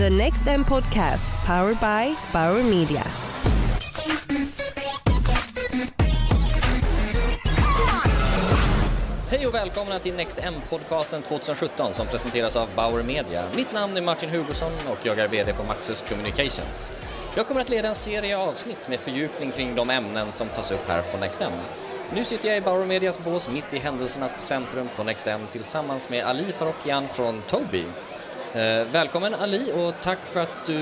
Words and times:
The 0.00 0.10
Next 0.10 0.46
M 0.46 0.64
Podcast, 0.64 1.46
powered 1.46 1.78
by 1.80 2.16
Bauer 2.32 2.62
Media. 2.62 3.02
Hej 9.30 9.46
och 9.46 9.54
välkomna 9.54 9.98
till 9.98 10.14
Next 10.14 10.38
M-podcasten 10.38 11.22
2017 11.22 11.92
som 11.92 12.06
presenteras 12.06 12.56
av 12.56 12.68
Bauer 12.76 13.02
Media. 13.02 13.44
Mitt 13.56 13.72
namn 13.72 13.96
är 13.96 14.02
Martin 14.02 14.30
Hugosson 14.30 14.72
och 14.90 15.06
jag 15.06 15.18
är 15.18 15.28
VD 15.28 15.52
på 15.52 15.64
Maxus 15.64 16.04
Communications. 16.08 16.92
Jag 17.36 17.46
kommer 17.46 17.60
att 17.60 17.68
leda 17.68 17.88
en 17.88 17.94
serie 17.94 18.38
avsnitt 18.38 18.88
med 18.88 19.00
fördjupning 19.00 19.50
kring 19.50 19.74
de 19.74 19.90
ämnen 19.90 20.32
som 20.32 20.48
tas 20.48 20.70
upp 20.70 20.88
här 20.88 21.02
på 21.02 21.18
Next 21.18 21.42
M. 21.42 21.52
Nu 22.14 22.24
sitter 22.24 22.48
jag 22.48 22.58
i 22.58 22.60
Bauer 22.60 22.86
Medias 22.86 23.24
bås 23.24 23.50
mitt 23.50 23.74
i 23.74 23.78
händelsernas 23.78 24.40
centrum 24.40 24.88
på 24.96 25.04
Next 25.04 25.26
M 25.26 25.40
tillsammans 25.50 26.08
med 26.08 26.24
Ali 26.24 26.52
Farokian 26.52 27.08
från 27.08 27.42
Tobii. 27.42 27.86
Eh, 28.54 28.86
välkommen 28.92 29.34
Ali 29.34 29.72
och 29.76 29.94
tack 30.00 30.18
för 30.22 30.40
att 30.40 30.66
du 30.66 30.74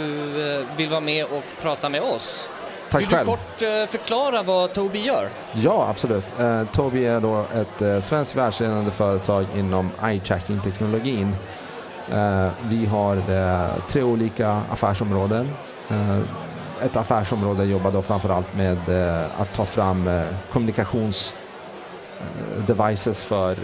eh, 0.57 0.65
vill 0.77 0.89
vara 0.89 1.01
med 1.01 1.25
och 1.25 1.45
prata 1.63 1.89
med 1.89 2.03
oss. 2.03 2.51
Tack 2.91 3.01
vill 3.01 3.09
själv. 3.09 3.27
du 3.27 3.31
kort 3.33 3.63
eh, 3.63 3.87
förklara 3.89 4.43
vad 4.43 4.73
Tobii 4.73 5.07
gör? 5.07 5.29
Ja, 5.55 5.87
absolut. 5.91 6.25
Eh, 6.41 6.65
Tobii 6.73 7.07
är 7.07 7.21
då 7.21 7.45
ett 7.55 7.83
eh, 7.83 8.01
svenskt 8.01 8.37
världsledande 8.37 8.91
företag 8.91 9.47
inom 9.57 9.91
eye-tracking-teknologin. 10.03 11.35
Eh, 12.13 12.49
vi 12.63 12.87
har 12.87 13.23
tre 13.89 14.03
olika 14.03 14.63
affärsområden. 14.71 15.51
Ett 16.83 16.97
affärsområde 16.97 17.65
jobbar 17.65 17.91
då 17.91 18.03
framförallt 18.03 18.55
med 18.57 18.79
att 19.39 19.55
ta 19.55 19.65
fram 19.65 20.09
eh, 20.09 20.23
kommunikations 20.53 21.35
eh, 22.21 22.65
devices 22.65 23.25
för 23.25 23.57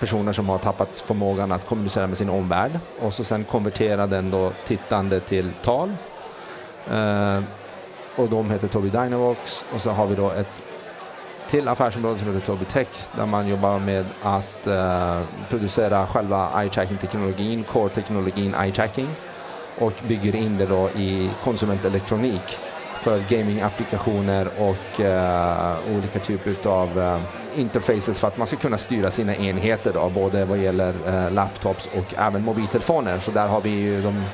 personer 0.00 0.32
som 0.32 0.48
har 0.48 0.58
tappat 0.58 0.98
förmågan 0.98 1.52
att 1.52 1.66
kommunicera 1.66 2.06
med 2.06 2.18
sin 2.18 2.30
omvärld. 2.30 2.78
Och 3.00 3.12
så 3.12 3.24
sen 3.24 3.44
konvertera 3.44 4.06
den 4.06 4.30
då 4.30 4.52
tittande 4.64 5.20
till 5.20 5.52
tal. 5.62 5.92
Eh, 6.90 7.42
och 8.16 8.28
de 8.28 8.50
heter 8.50 8.68
Tobii 8.68 8.90
Dynavox. 8.90 9.64
Och 9.74 9.80
så 9.80 9.90
har 9.90 10.06
vi 10.06 10.14
då 10.14 10.30
ett 10.30 10.62
till 11.48 11.68
affärsområde 11.68 12.18
som 12.18 12.28
heter 12.28 12.46
Tobii 12.46 12.64
Tech 12.64 12.88
där 13.16 13.26
man 13.26 13.48
jobbar 13.48 13.78
med 13.78 14.04
att 14.22 14.66
eh, 14.66 15.20
producera 15.48 16.06
själva 16.06 16.50
eye-tracking-teknologin, 16.54 17.64
core-teknologin 17.64 18.54
eye-tracking. 18.54 19.08
Och 19.78 19.92
bygger 20.08 20.36
in 20.36 20.58
det 20.58 20.66
då 20.66 20.90
i 20.90 21.30
konsumentelektronik 21.44 22.58
för 23.04 23.18
gaming-applikationer 23.28 24.48
och 24.58 25.00
uh, 25.00 25.96
olika 25.96 26.18
typer 26.18 26.68
av 26.68 26.98
uh, 26.98 27.04
eh, 27.04 27.20
interfaces 27.56 28.20
för 28.20 28.28
att 28.28 28.36
man 28.36 28.46
ska 28.46 28.56
kunna 28.56 28.78
styra 28.78 29.10
sina 29.10 29.36
enheter 29.36 29.92
då, 29.94 30.10
både 30.14 30.44
vad 30.44 30.58
gäller 30.58 30.94
uh, 31.08 31.32
laptops 31.32 31.88
och 31.96 32.14
även 32.18 32.44
mobiltelefoner. 32.44 33.18
Så 33.18 33.30
där 33.30 33.48
har 33.48 33.60
vi 33.60 33.70
ju 33.70 34.02
de 34.02 34.24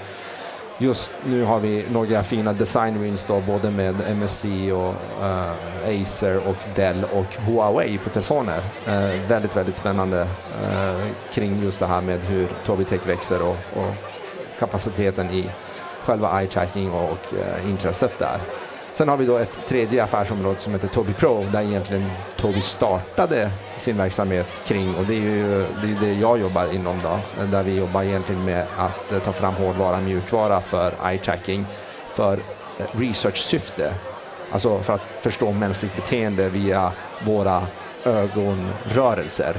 Just 0.82 1.10
nu 1.26 1.44
har 1.44 1.60
vi 1.60 1.84
några 1.92 2.22
fina 2.22 2.52
design 2.52 3.02
wins 3.02 3.24
då, 3.24 3.40
både 3.40 3.70
med 3.70 3.94
MSC 4.10 4.44
och 4.72 4.94
uh, 5.22 6.00
Acer 6.02 6.36
och 6.48 6.56
Dell 6.74 7.04
och 7.12 7.34
Huawei 7.46 7.98
på 7.98 8.10
telefoner. 8.10 8.58
Uh, 8.88 9.28
väldigt, 9.28 9.56
väldigt 9.56 9.76
spännande 9.76 10.20
uh, 10.20 11.06
kring 11.32 11.62
just 11.62 11.80
det 11.80 11.86
här 11.86 12.00
med 12.00 12.20
hur 12.20 12.48
Tobitech 12.64 13.06
växer 13.06 13.42
och, 13.42 13.56
och 13.74 13.94
kapaciteten 14.58 15.30
i 15.30 15.50
själva 16.10 16.40
eye 16.40 16.48
tracking 16.48 16.92
och 16.92 17.34
eh, 17.34 17.70
intresset 17.70 18.18
där. 18.18 18.38
Sen 18.92 19.08
har 19.08 19.16
vi 19.16 19.26
då 19.26 19.36
ett 19.36 19.60
tredje 19.68 20.04
affärsområde 20.04 20.58
som 20.58 20.72
heter 20.72 20.88
Tobii 20.88 21.14
Pro 21.14 21.46
där 21.52 21.62
egentligen 21.62 22.10
Tobii 22.36 22.60
startade 22.60 23.50
sin 23.76 23.96
verksamhet 23.96 24.46
kring 24.66 24.94
och 24.94 25.04
det 25.04 25.14
är 25.14 25.20
ju 25.20 25.66
det, 25.82 25.88
är 25.88 26.00
det 26.00 26.12
jag 26.12 26.38
jobbar 26.38 26.74
inom 26.74 27.00
då. 27.02 27.44
Där 27.44 27.62
vi 27.62 27.76
jobbar 27.76 28.02
egentligen 28.02 28.44
med 28.44 28.66
att 28.76 29.12
eh, 29.12 29.18
ta 29.18 29.32
fram 29.32 29.54
hårdvara 29.54 30.00
mjukvara 30.00 30.60
för 30.60 30.92
eye 31.08 31.18
tracking 31.18 31.66
för 32.12 32.32
eh, 32.78 32.86
research-syfte. 32.92 33.94
Alltså 34.52 34.78
för 34.78 34.94
att 34.94 35.02
förstå 35.20 35.52
mänskligt 35.52 35.96
beteende 35.96 36.48
via 36.48 36.92
våra 37.24 37.62
ögonrörelser. 38.04 39.56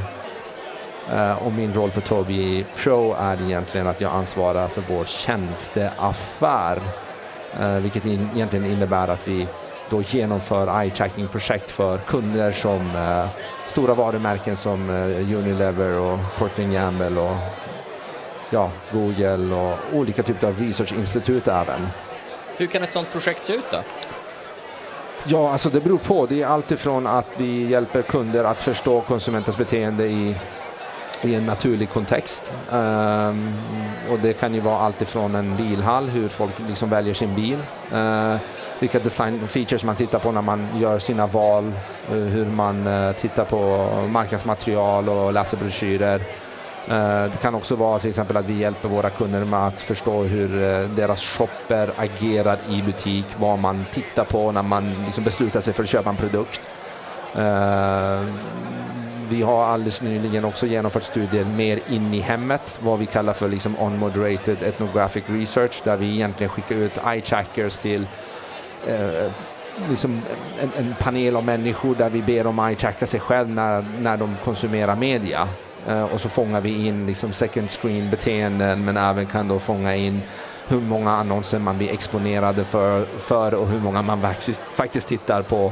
Eh, 1.09 1.44
Och 1.47 1.51
min 1.51 1.73
roll 1.73 1.91
på 1.91 2.01
Tobii 2.01 2.66
Pro 2.75 3.16
är 3.19 3.41
egentligen 3.41 3.88
att 3.88 4.01
jag 4.01 4.12
ansvarar 4.12 4.67
för 4.67 4.84
vår 4.88 5.06
tjänsteaffär. 5.06 6.79
Eh, 7.59 7.75
Vilket 7.75 8.06
in, 8.06 8.29
egentligen 8.35 8.66
innebär 8.66 9.07
att 9.07 9.28
vi 9.28 9.47
då 9.89 10.01
genomför 10.01 10.67
eye-tracking-projekt 10.81 11.72
för 11.72 11.97
kunder 11.97 12.51
som 12.51 12.95
eh, 12.95 13.25
stora 13.67 13.94
varumärken 13.94 14.57
som 14.57 14.89
eh, 14.89 15.35
Unilever 15.38 15.97
och 16.00 16.19
Procter 16.38 16.63
Gamble 16.63 17.22
och 17.22 17.35
ja, 18.50 18.69
Google 18.91 19.56
och 19.56 19.78
olika 19.97 20.23
typer 20.23 20.47
av 20.47 20.59
researchinstitut 20.59 21.47
även. 21.47 21.88
Hur 22.57 22.68
kan 22.68 22.83
ett 22.83 22.91
sådant 22.91 23.12
projekt 23.12 23.44
se 23.44 23.53
ut 23.53 23.72
då? 23.72 23.78
Ja, 25.25 25.51
alltså 25.51 25.69
det 25.69 25.79
beror 25.81 25.97
på. 25.97 26.25
Det 26.25 26.41
är 26.41 26.47
alltifrån 26.47 27.07
att 27.07 27.28
vi 27.38 27.68
hjälper 27.69 28.01
kunder 28.01 28.44
att 28.44 28.62
förstå 28.63 29.01
konsumentens 29.01 29.57
beteende 29.57 30.06
i, 30.07 30.35
i 31.22 31.36
en 31.36 31.46
naturlig 31.46 31.90
kontext. 31.90 32.54
Um, 32.72 33.54
och 34.12 34.20
det 34.22 34.34
kan 34.34 34.54
ju 34.54 34.59
vara 34.59 34.78
alltifrån 34.78 35.36
en 35.36 35.56
bilhall, 35.56 36.09
hur 36.09 36.30
folk 36.30 36.54
liksom 36.68 36.90
väljer 36.90 37.14
sin 37.14 37.36
bil. 37.36 37.58
Uh, 37.94 38.36
vilka 38.80 39.00
design 39.00 39.48
features 39.48 39.84
man 39.84 39.96
tittar 39.96 40.20
på 40.20 40.31
när 40.31 40.42
man 40.42 40.68
gör 40.80 41.00
sina 41.00 41.28
val. 41.28 41.72
uh, 42.14 42.18
hur 42.18 42.46
man 42.46 42.88
uh, 42.88 43.12
tittar 43.12 43.46
på 43.46 43.90
marknadsmaterial 44.10 45.10
och 45.10 45.34
läser 45.34 45.58
broschyrer. 45.58 46.22
Det 47.31 47.42
kan 47.42 47.56
också 47.56 47.76
vara 47.76 48.00
till 48.00 48.10
exempel 48.10 48.38
att 48.38 48.46
vi 48.46 48.54
hjälper 48.54 48.90
våra 48.90 49.10
kunder 49.10 49.46
med 49.46 49.68
att 49.68 49.81
förstå 49.81 50.24
hur 50.24 50.48
deras 50.88 51.22
shopper 51.22 51.92
agerar 51.98 52.58
i 52.70 52.81
butik, 52.81 53.26
vad 53.38 53.60
man 53.60 53.86
tittar 53.92 54.26
på 54.26 54.52
när 54.52 54.62
man 54.62 54.94
liksom 55.06 55.24
beslutar 55.24 55.62
sig 55.62 55.74
för 55.74 55.84
att 55.84 55.90
köpa 55.90 56.10
en 56.10 56.16
produkt. 56.16 56.62
Vi 59.31 59.42
har 59.42 59.66
alldeles 59.66 60.02
nyligen 60.02 60.46
också 60.46 60.66
genomfört 60.66 61.03
studier 61.03 61.46
mer 61.46 61.80
in 61.90 62.14
i 62.14 62.19
hemmet, 62.19 62.80
vad 62.84 63.00
vi 63.00 63.06
kallar 63.06 63.34
för 63.34 63.47
liksom 63.47 63.80
on-moderated 63.80 64.64
ethnographic 64.64 65.24
research, 65.28 65.81
där 65.84 65.97
vi 65.97 66.14
egentligen 66.16 66.50
skickar 66.50 66.75
ut 66.75 66.97
eye-trackers 66.97 67.78
till 67.81 68.08
eh, 68.88 69.31
liksom 69.90 70.22
en, 70.62 70.69
en 70.78 70.96
panel 71.00 71.36
av 71.36 71.46
människor 71.46 71.96
där 71.96 72.09
vi 72.09 72.22
ber 72.22 72.44
dem 72.44 72.59
eye-tracka 72.59 73.06
sig 73.06 73.19
själv 73.19 73.50
när, 73.50 73.86
när 74.00 74.18
de 74.18 74.36
konsumerar 74.44 74.96
media. 74.96 75.48
Eh, 75.88 76.03
och 76.03 76.22
så 76.22 76.30
fångar 76.30 76.62
vi 76.62 76.88
in 76.88 77.06
liksom 77.06 77.34
second 77.34 77.69
screen-beteenden 77.69 78.86
men 78.86 78.98
även 78.98 79.25
kan 79.25 79.48
då 79.48 79.59
fånga 79.59 79.96
in 79.96 80.22
hur 80.68 80.81
många 80.81 81.12
annonser 81.12 81.59
man 81.59 81.78
blir 81.78 81.94
exponerade 81.94 82.63
för, 82.63 83.06
för 83.06 83.53
och 83.53 83.68
hur 83.68 83.80
många 83.80 84.02
man 84.02 84.22
faktiskt, 84.22 84.62
faktiskt 84.74 85.08
tittar 85.08 85.42
på. 85.42 85.72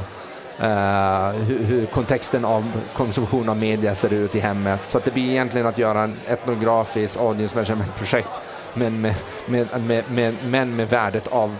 Eh, 0.60 1.30
hur, 1.30 1.64
hur 1.64 1.86
kontexten 1.86 2.44
av 2.44 2.72
konsumtion 2.94 3.48
av 3.48 3.56
media 3.56 3.94
ser 3.94 4.12
ut 4.12 4.34
i 4.34 4.40
hemmet. 4.40 4.80
Så 4.84 4.98
att 4.98 5.04
det 5.04 5.10
blir 5.10 5.30
egentligen 5.30 5.66
att 5.66 5.78
göra 5.78 6.02
en 6.02 6.16
etnografiskt 6.26 7.20
audience 7.20 7.56
measurement-projekt 7.56 8.28
men 8.74 9.00
med, 9.00 9.14
med, 9.46 9.66
med, 9.86 10.04
med, 10.10 10.34
men 10.44 10.76
med 10.76 10.88
värdet 10.88 11.26
av 11.26 11.56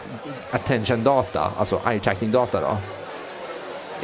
attention 0.50 1.04
data, 1.04 1.52
alltså 1.58 1.80
eye 1.86 2.00
tracking 2.00 2.30
data 2.32 2.60
då. 2.60 2.76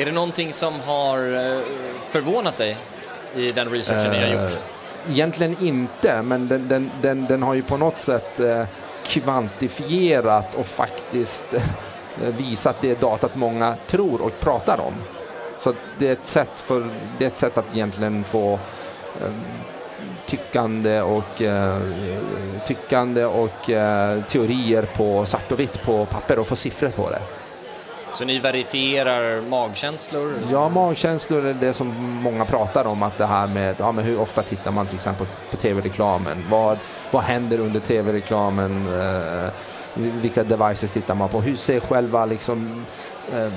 Är 0.03 0.07
det 0.07 0.12
någonting 0.12 0.53
som 0.53 0.81
har 0.81 1.19
eh, 1.19 1.61
förvånat 2.01 2.57
dig 2.57 2.77
i 3.34 3.49
den 3.49 3.69
researchen 3.69 4.13
ni 4.13 4.19
har 4.19 4.43
gjort? 4.43 4.53
Eh, 4.53 5.13
Egentligen 5.13 5.57
inte, 5.61 6.23
men 6.23 6.49
den, 6.49 6.69
den, 6.69 6.91
den, 7.03 7.27
den 7.27 7.43
har 7.43 7.55
ju 7.55 7.63
på 7.63 7.77
något 7.77 7.99
sätt 7.99 8.41
kvantifierat 9.05 10.55
och 10.55 10.67
faktiskt 10.67 11.45
visat 12.22 12.77
det 12.81 13.00
datat 13.00 13.37
många 13.37 13.77
tror 13.87 14.22
och 14.22 14.41
pratar 14.41 14.81
om. 14.81 14.94
Så 15.60 15.72
det 15.99 16.09
är 16.09 16.12
ett 16.12 16.27
sätt, 16.27 16.53
för, 16.56 16.88
det 17.19 17.25
är 17.25 17.28
ett 17.28 17.37
sätt 17.37 17.59
att 17.59 17.75
egentligen 17.75 18.25
få 18.25 18.53
eh, 19.22 19.31
tyckande 20.27 21.00
och, 21.00 21.43
eh, 21.43 21.78
tyckande 22.66 23.25
och 23.25 23.71
eh, 23.71 24.22
teorier 24.22 24.83
på 24.83 25.27
svart 25.27 25.53
och 25.53 25.60
vitt 25.60 25.83
på 25.83 26.07
papper 26.07 26.39
och 26.39 26.47
få 26.47 26.57
siffror 26.57 26.89
på 26.89 27.10
det. 27.10 27.22
Så 28.15 28.24
ni 28.24 28.39
verifierar 28.39 29.41
magkänslor? 29.41 30.34
Ja, 30.51 30.69
magkänslor 30.69 31.47
är 31.47 31.54
det 31.54 31.74
som 31.74 31.89
många 32.22 32.45
pratar 32.45 32.86
om. 32.86 33.03
Att 33.03 33.19
det 33.19 33.27
här 33.27 33.47
med 33.47 33.77
ja, 33.78 33.92
men 33.92 34.04
hur 34.04 34.21
ofta 34.21 34.42
tittar 34.42 34.71
man 34.71 34.86
till 34.86 34.95
exempel 34.95 35.27
på 35.51 35.57
tv-reklamen? 35.57 36.45
Vad, 36.51 36.78
vad 37.10 37.22
händer 37.22 37.60
under 37.60 37.80
tv-reklamen? 37.80 38.86
Eh, 39.01 39.48
vilka 39.97 40.45
devices 40.45 40.91
tittar 40.91 41.15
man 41.15 41.28
på? 41.28 41.41
Hur 41.41 41.54
ser 41.54 41.81
själva 41.81 42.27
liksom, 42.27 42.84
eh, 43.33 43.53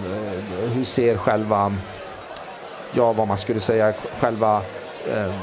hur 0.73 0.83
ser 0.83 1.17
själva, 1.17 1.75
ja 2.93 3.13
vad 3.13 3.27
man 3.27 3.37
skulle 3.37 3.59
säga, 3.59 3.93
själva 4.19 4.61
eh, 5.13 5.33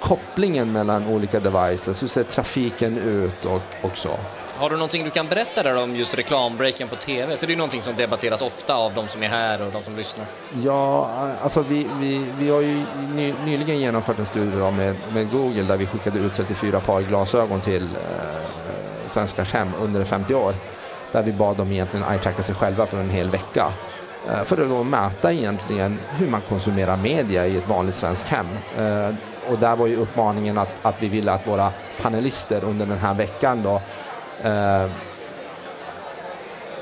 kopplingen 0.00 0.72
mellan 0.72 1.06
olika 1.06 1.40
devices? 1.40 2.02
Hur 2.02 2.08
ser 2.08 2.24
trafiken 2.24 2.98
ut 2.98 3.44
och, 3.44 3.62
och 3.82 3.96
så? 3.96 4.10
Har 4.58 4.70
du 4.70 4.76
någonting 4.76 5.04
du 5.04 5.10
kan 5.10 5.28
berätta 5.28 5.62
där 5.62 5.82
om 5.82 5.96
just 5.96 6.18
reklambreaken 6.18 6.88
på 6.88 6.96
TV? 6.96 7.36
För 7.36 7.46
det 7.46 7.52
är 7.52 7.56
någonting 7.56 7.82
som 7.82 7.96
debatteras 7.96 8.42
ofta 8.42 8.74
av 8.74 8.94
de 8.94 9.08
som 9.08 9.22
är 9.22 9.28
här 9.28 9.62
och 9.62 9.72
de 9.72 9.82
som 9.82 9.96
lyssnar. 9.96 10.26
Ja, 10.64 11.10
alltså 11.42 11.64
vi, 11.68 11.86
vi, 12.00 12.26
vi 12.38 12.50
har 12.50 12.60
ju 12.60 12.84
ny, 13.14 13.34
nyligen 13.44 13.78
genomfört 13.78 14.18
en 14.18 14.26
studie 14.26 14.70
med, 14.70 14.96
med 15.12 15.30
Google 15.30 15.62
där 15.62 15.76
vi 15.76 15.86
skickade 15.86 16.18
ut 16.18 16.34
34 16.34 16.80
par 16.80 17.02
glasögon 17.02 17.60
till, 17.60 17.82
eh, 17.82 18.47
svenskars 19.08 19.52
hem 19.52 19.68
under 19.80 20.04
50 20.04 20.34
år. 20.34 20.54
Där 21.12 21.22
vi 21.22 21.32
bad 21.32 21.56
dem 21.56 21.72
egentligen 21.72 22.06
eye-tracka 22.06 22.42
sig 22.42 22.54
själva 22.54 22.86
för 22.86 23.00
en 23.00 23.10
hel 23.10 23.30
vecka. 23.30 23.66
Eh, 24.28 24.44
för 24.44 24.62
att 24.62 24.68
då 24.68 24.82
mäta 24.82 25.32
egentligen 25.32 25.98
hur 26.16 26.28
man 26.28 26.40
konsumerar 26.48 26.96
media 26.96 27.46
i 27.46 27.56
ett 27.56 27.68
vanligt 27.68 27.94
svenskt 27.94 28.28
hem. 28.28 28.46
Eh, 28.78 29.14
och 29.50 29.58
där 29.58 29.76
var 29.76 29.86
ju 29.86 29.96
uppmaningen 29.96 30.58
att, 30.58 30.74
att 30.82 31.02
vi 31.02 31.08
ville 31.08 31.32
att 31.32 31.46
våra 31.46 31.72
panelister 32.02 32.64
under 32.64 32.86
den 32.86 32.98
här 32.98 33.14
veckan 33.14 33.62
då 33.62 33.80
eh, 34.48 34.90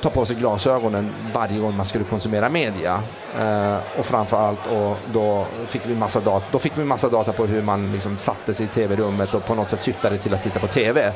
ta 0.03 0.11
på 0.11 0.25
sig 0.25 0.37
glasögonen 0.37 1.15
varje 1.33 1.59
gång 1.59 1.77
man 1.77 1.87
skulle 1.87 2.05
konsumera 2.05 2.49
media. 2.49 3.03
Eh, 3.41 3.77
och 3.99 4.07
framförallt 4.07 4.67
och 4.67 4.97
då 5.13 5.47
fick 5.67 5.87
vi 5.87 5.95
massa 5.95 6.21
data, 6.21 6.47
då 6.53 6.59
fick 6.59 6.79
vi 6.79 6.85
massa 6.85 7.09
data 7.09 7.33
på 7.33 7.47
hur 7.47 7.63
man 7.63 7.93
liksom 7.93 8.19
satte 8.19 8.55
sig 8.55 8.67
i 8.67 8.69
tv-rummet 8.69 9.35
och 9.35 9.45
på 9.45 9.55
något 9.55 9.71
sätt 9.71 9.83
syftade 9.83 10.19
till 10.19 10.35
att 10.35 10.43
titta 10.43 10.61
på 10.61 10.67
tv. 10.67 11.13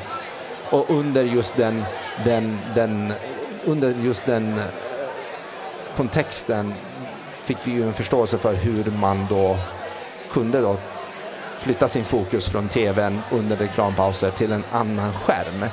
Och 0.71 0.89
under 0.89 1.23
just 1.23 1.57
den, 1.57 1.83
den, 2.25 2.59
den, 2.75 3.13
under 3.65 3.89
just 3.89 4.25
den 4.25 4.57
eh, 4.57 4.65
kontexten 5.95 6.73
fick 7.43 7.57
vi 7.63 7.71
ju 7.71 7.83
en 7.83 7.93
förståelse 7.93 8.37
för 8.37 8.53
hur 8.53 8.91
man 8.91 9.27
då 9.29 9.57
kunde 10.31 10.61
då 10.61 10.77
flytta 11.53 11.87
sin 11.87 12.05
fokus 12.05 12.49
från 12.49 12.69
tvn 12.69 13.21
under 13.31 13.55
reklampauser 13.55 14.31
till 14.31 14.51
en 14.51 14.63
annan 14.71 15.13
skärm. 15.13 15.65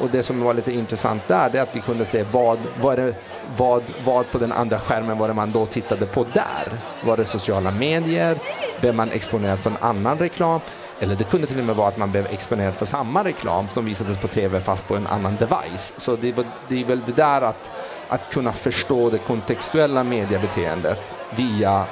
Och 0.00 0.10
det 0.10 0.22
som 0.22 0.40
var 0.40 0.54
lite 0.54 0.72
intressant 0.72 1.28
där, 1.28 1.50
det 1.50 1.58
är 1.58 1.62
att 1.62 1.76
vi 1.76 1.80
kunde 1.80 2.04
se 2.04 2.24
vad, 2.32 2.58
vad, 2.80 2.98
det, 2.98 3.14
vad, 3.56 3.82
vad 4.04 4.30
på 4.30 4.38
den 4.38 4.52
andra 4.52 4.78
skärmen 4.78 5.18
var 5.18 5.28
det 5.28 5.34
man 5.34 5.52
då 5.52 5.66
tittade 5.66 6.06
på 6.06 6.24
där. 6.32 6.78
Var 7.04 7.16
det 7.16 7.24
sociala 7.24 7.70
medier? 7.70 8.38
Blev 8.80 8.94
man 8.94 9.10
exponerad 9.10 9.58
för 9.60 9.70
en 9.70 9.76
annan 9.80 10.18
reklam? 10.18 10.60
Eller 11.00 11.16
det 11.16 11.24
kunde 11.24 11.46
till 11.46 11.58
och 11.58 11.64
med 11.64 11.76
vara 11.76 11.88
att 11.88 11.96
man 11.96 12.10
blev 12.10 12.26
exponerad 12.26 12.74
för 12.74 12.86
samma 12.86 13.24
reklam 13.24 13.68
som 13.68 13.84
visades 13.84 14.18
på 14.18 14.28
tv 14.28 14.60
fast 14.60 14.88
på 14.88 14.96
en 14.96 15.06
annan 15.06 15.36
device. 15.36 15.94
Så 15.96 16.16
det, 16.16 16.32
var, 16.32 16.44
det 16.68 16.80
är 16.80 16.84
väl 16.84 17.00
det 17.06 17.12
där 17.12 17.42
att, 17.42 17.70
att 18.08 18.32
kunna 18.32 18.52
förstå 18.52 19.10
det 19.10 19.18
kontextuella 19.18 20.04
mediebeteendet 20.04 21.14
via 21.36 21.86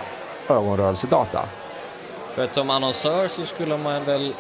ögonrörelsedata. 0.49 1.41
För 2.35 2.45
att 2.45 2.55
som 2.55 2.71
annonsör 2.71 3.29
så 3.29 3.45
skulle 3.45 3.77
man 3.77 4.05
väl 4.05 4.35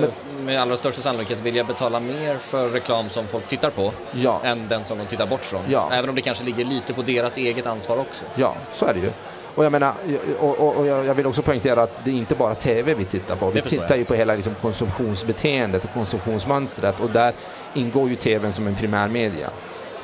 men, 0.00 0.10
med 0.44 0.60
allra 0.60 0.76
största 0.76 1.02
sannolikhet 1.02 1.40
vilja 1.40 1.64
betala 1.64 2.00
mer 2.00 2.38
för 2.38 2.68
reklam 2.68 3.08
som 3.08 3.26
folk 3.26 3.46
tittar 3.46 3.70
på 3.70 3.92
ja. 4.12 4.40
än 4.44 4.68
den 4.68 4.84
som 4.84 4.98
de 4.98 5.06
tittar 5.06 5.26
bort 5.26 5.44
från. 5.44 5.62
Ja. 5.68 5.88
Även 5.92 6.10
om 6.10 6.16
det 6.16 6.22
kanske 6.22 6.44
ligger 6.44 6.64
lite 6.64 6.94
på 6.94 7.02
deras 7.02 7.36
eget 7.36 7.66
ansvar 7.66 7.96
också. 7.96 8.24
Ja, 8.34 8.54
så 8.72 8.86
är 8.86 8.94
det 8.94 9.00
ju. 9.00 9.10
Och 9.54 9.64
jag 9.64 9.72
menar, 9.72 9.92
och, 10.38 10.58
och, 10.58 10.76
och 10.76 10.86
jag 10.86 11.14
vill 11.14 11.26
också 11.26 11.42
poängtera 11.42 11.82
att 11.82 12.04
det 12.04 12.10
är 12.10 12.14
inte 12.14 12.34
bara 12.34 12.54
TV 12.54 12.94
vi 12.94 13.04
tittar 13.04 13.36
på. 13.36 13.50
Vi 13.50 13.62
tittar 13.62 13.96
ju 13.96 14.04
på 14.04 14.14
hela 14.14 14.34
liksom 14.34 14.54
konsumtionsbeteendet 14.54 15.84
och 15.84 15.92
konsumtionsmönstret 15.94 17.00
och 17.00 17.10
där 17.10 17.32
ingår 17.74 18.08
ju 18.08 18.16
TVn 18.16 18.52
som 18.52 18.66
en 18.66 18.74
primärmedia. 18.74 19.50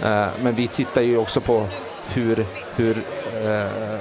Uh, 0.03 0.27
men 0.43 0.55
vi 0.55 0.67
tittar 0.67 1.03
ju 1.03 1.19
också 1.19 1.41
på 1.41 1.67
hur, 2.15 2.47
hur 2.77 2.97
uh, 2.97 3.97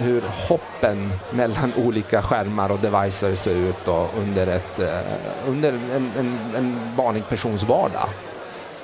hur 0.00 0.22
hoppen 0.48 1.12
mellan 1.30 1.72
olika 1.76 2.22
skärmar 2.22 2.72
och 2.72 2.78
devices 2.78 3.42
ser 3.42 3.54
ut 3.54 3.76
då 3.84 4.08
under, 4.18 4.46
ett, 4.46 4.78
eh, 4.78 4.98
under 5.46 5.72
en, 5.72 6.12
en, 6.18 6.38
en 6.56 6.80
vanlig 6.96 7.28
persons 7.28 7.62
vardag. 7.62 8.08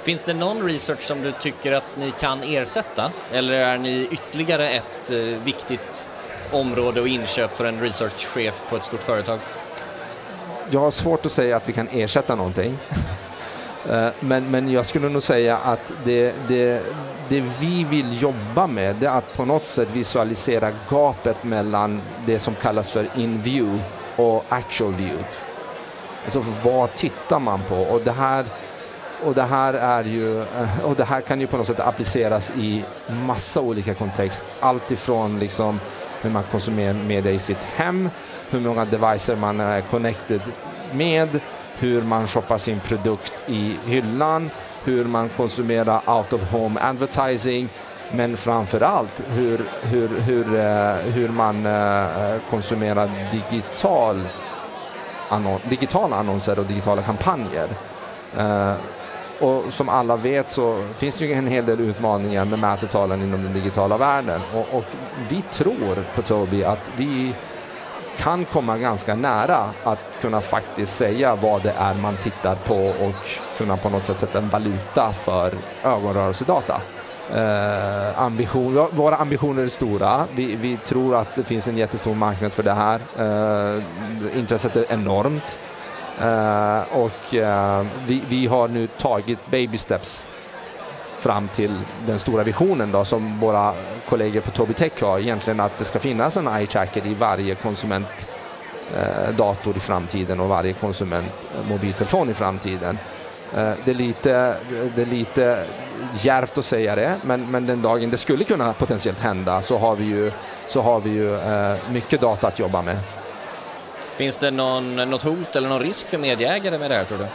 Finns 0.06 0.24
det 0.24 0.34
någon 0.34 0.62
research 0.62 1.02
som 1.02 1.22
du 1.22 1.32
tycker 1.32 1.72
att 1.72 1.96
ni 1.96 2.10
kan 2.10 2.42
ersätta? 2.42 3.12
Eller 3.32 3.52
är 3.52 3.78
ni 3.78 4.08
ytterligare 4.10 4.68
ett 4.68 5.10
eh, 5.10 5.18
viktigt 5.18 6.06
område 6.50 7.00
och 7.00 7.08
inköp 7.08 7.56
för 7.56 7.64
en 7.64 7.80
researchchef 7.80 8.64
på 8.70 8.76
ett 8.76 8.84
stort 8.84 9.02
företag? 9.02 9.38
Jag 10.70 10.80
har 10.80 10.90
svårt 10.90 11.26
att 11.26 11.32
säga 11.32 11.56
att 11.56 11.68
vi 11.68 11.72
kan 11.72 11.88
ersätta 11.92 12.34
någonting. 12.34 12.78
Eh, 13.90 14.08
men, 14.20 14.50
men 14.50 14.72
jag 14.72 14.86
skulle 14.86 15.08
nog 15.08 15.22
säga 15.22 15.56
att 15.56 15.92
det, 16.04 16.34
det, 16.48 16.82
det 17.28 17.40
vi 17.60 17.84
vill 17.84 18.22
jobba 18.22 18.66
med 18.66 19.02
är 19.02 19.08
att 19.08 19.34
på 19.34 19.44
något 19.44 19.66
sätt 19.66 19.88
visualisera 19.92 20.70
gapet 20.90 21.44
mellan 21.44 22.02
det 22.26 22.38
som 22.38 22.54
kallas 22.54 22.90
för 22.90 23.08
in 23.16 23.42
view 23.42 23.82
och 24.16 24.44
actual 24.48 24.94
view. 24.94 25.24
Alltså 26.24 26.44
vad 26.64 26.94
tittar 26.94 27.40
man 27.40 27.60
på? 27.68 27.76
Och 27.76 28.00
det 28.00 28.12
här, 28.12 28.44
och 29.24 29.34
det 29.34 29.42
här, 29.42 29.74
är 29.74 30.04
ju, 30.04 30.40
eh, 30.40 30.80
och 30.84 30.96
det 30.96 31.04
här 31.04 31.20
kan 31.20 31.40
ju 31.40 31.46
på 31.46 31.56
något 31.56 31.66
sätt 31.66 31.80
appliceras 31.80 32.50
i 32.50 32.84
massa 33.26 33.60
olika 33.60 33.94
kontext. 33.94 34.46
Allt 34.60 34.90
ifrån 34.90 35.38
liksom 35.38 35.80
hur 36.22 36.30
man 36.30 36.42
konsumerar 36.50 36.94
media 36.94 37.32
i 37.32 37.38
sitt 37.38 37.62
hem, 37.62 38.10
hur 38.50 38.60
många 38.60 38.84
devices 38.84 39.38
man 39.38 39.60
är 39.60 39.80
connected 39.80 40.40
med, 40.92 41.40
hur 41.78 42.02
man 42.02 42.28
shoppar 42.28 42.58
sin 42.58 42.80
produkt 42.80 43.32
i 43.46 43.76
hyllan, 43.86 44.50
hur 44.84 45.04
man 45.04 45.28
konsumerar 45.28 46.16
out 46.16 46.32
of 46.32 46.52
home 46.52 46.80
advertising, 46.80 47.68
men 48.12 48.36
framför 48.36 48.80
allt 48.80 49.22
hur, 49.28 49.60
hur, 49.82 50.08
hur, 50.20 50.54
eh, 50.54 51.12
hur 51.12 51.28
man 51.28 51.66
eh, 51.66 52.40
konsumerar 52.50 53.10
digital 53.32 54.24
digitala 55.68 56.16
annonser 56.16 56.58
och 56.58 56.66
digitala 56.66 57.02
kampanjer. 57.02 57.68
Och 59.40 59.72
som 59.72 59.88
alla 59.88 60.16
vet 60.16 60.50
så 60.50 60.84
finns 60.96 61.18
det 61.18 61.26
ju 61.26 61.32
en 61.32 61.46
hel 61.46 61.66
del 61.66 61.80
utmaningar 61.80 62.44
med 62.44 62.58
mätetalen 62.58 63.22
inom 63.22 63.44
den 63.44 63.52
digitala 63.52 63.96
världen 63.96 64.40
och, 64.54 64.78
och 64.78 64.84
vi 65.28 65.42
tror 65.52 66.04
på 66.14 66.22
Tobii 66.22 66.64
att 66.64 66.90
vi 66.96 67.34
kan 68.18 68.44
komma 68.44 68.78
ganska 68.78 69.14
nära 69.14 69.70
att 69.84 69.98
kunna 70.20 70.40
faktiskt 70.40 70.96
säga 70.96 71.34
vad 71.34 71.62
det 71.62 71.74
är 71.78 71.94
man 71.94 72.16
tittar 72.16 72.54
på 72.54 72.76
och 73.06 73.14
kunna 73.58 73.76
på 73.76 73.88
något 73.88 74.06
sätt 74.06 74.20
sätta 74.20 74.38
en 74.38 74.48
valuta 74.48 75.12
för 75.12 75.54
ögonrörelsedata. 75.84 76.80
Eh, 77.34 78.22
ambition, 78.22 78.88
våra 78.90 79.16
ambitioner 79.16 79.62
är 79.62 79.68
stora. 79.68 80.24
Vi, 80.34 80.56
vi, 80.56 80.76
tror 80.76 81.16
att 81.16 81.34
det 81.34 81.44
finns 81.44 81.68
en 81.68 81.76
jättestor 81.76 82.14
marknad 82.14 82.52
för 82.52 82.62
det 82.62 82.72
här. 82.72 83.00
Eh, 83.18 83.82
intresset 84.38 84.76
är 84.76 84.92
enormt. 84.92 85.58
Eh, 86.20 86.82
och 86.92 87.34
uh, 87.34 87.86
vi, 88.06 88.22
vi, 88.28 88.46
har 88.46 88.68
nu 88.68 88.86
tagit 88.86 89.50
baby 89.50 89.78
steps 89.78 90.26
fram 91.16 91.48
till 91.48 91.74
den 92.06 92.18
stora 92.18 92.42
visionen 92.42 92.92
då, 92.92 93.04
som 93.04 93.40
våra 93.40 93.74
kollegor 94.08 94.40
på 94.40 94.50
Tobii 94.50 94.74
Tech 94.74 95.02
har, 95.02 95.18
egentligen 95.18 95.60
att 95.60 95.78
det 95.78 95.84
ska 95.84 95.98
finnas 95.98 96.36
en 96.36 96.48
eye-tracker 96.48 97.06
i 97.06 97.14
varje 97.14 97.54
konsumentdator 97.54 99.70
eh, 99.70 99.76
i 99.76 99.80
framtiden 99.80 100.40
och 100.40 100.48
varje 100.48 100.72
konsumentmobiltelefon 100.72 102.28
eh, 102.28 102.30
i 102.30 102.34
framtiden. 102.34 102.98
Det, 103.84 103.90
är 103.90 103.94
lite, 103.94 104.56
det 104.94 105.02
är 105.02 105.06
lite 105.06 105.64
djärvt 106.14 106.58
att 106.58 106.64
säga 106.64 106.96
det, 106.96 107.16
men, 107.22 107.50
men 107.50 107.66
den 107.66 107.82
dagen 107.82 108.10
det 108.10 108.16
skulle 108.16 108.44
kunna 108.44 108.72
potentiellt 108.72 109.20
hända 109.20 109.62
så 109.62 109.78
har 109.78 109.96
vi 109.96 110.04
ju, 110.04 110.32
så 110.68 110.82
har 110.82 111.00
vi 111.00 111.10
ju 111.10 111.38
mycket 111.92 112.20
data 112.20 112.46
att 112.46 112.58
jobba 112.58 112.82
med. 112.82 112.96
Finns 114.16 114.36
det 114.36 114.50
någon, 114.50 114.96
något 114.96 115.22
hot 115.22 115.56
eller 115.56 115.68
någon 115.68 115.80
risk 115.80 116.06
för 116.06 116.18
medieägare 116.18 116.78
med 116.78 116.90
det 116.90 116.94
här 116.94 117.04
tror 117.04 117.18
du? 117.18 117.26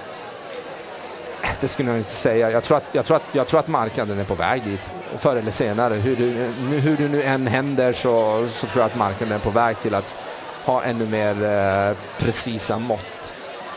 det 1.62 1.68
skulle 1.68 1.90
jag 1.90 1.98
inte 1.98 2.12
säga. 2.12 2.52
Jag 2.52 2.64
tror, 2.64 2.78
att, 2.78 2.84
jag, 2.92 3.06
tror 3.06 3.18
att, 3.18 3.24
jag 3.32 3.48
tror 3.48 3.60
att 3.60 3.68
marknaden 3.68 4.20
är 4.20 4.24
på 4.24 4.36
väg 4.36 4.64
dit, 4.64 4.92
förr 5.18 5.36
eller 5.36 5.52
senare. 5.52 5.94
Hur 5.94 6.16
det, 6.16 6.78
hur 6.78 6.98
det 6.98 7.08
nu 7.08 7.24
än 7.24 7.48
händer 7.48 7.94
så, 7.94 8.48
så 8.50 8.68
tror 8.68 8.82
jag 8.82 8.86
att 8.86 8.98
marknaden 8.98 9.36
är 9.36 9.40
på 9.40 9.50
väg 9.50 9.80
till 9.80 9.96
att 9.96 10.18
ha 10.66 10.84
ännu 10.84 11.06
mer 11.06 11.44
eh, 11.44 11.98
precisa 12.18 12.80
mått. 12.80 13.34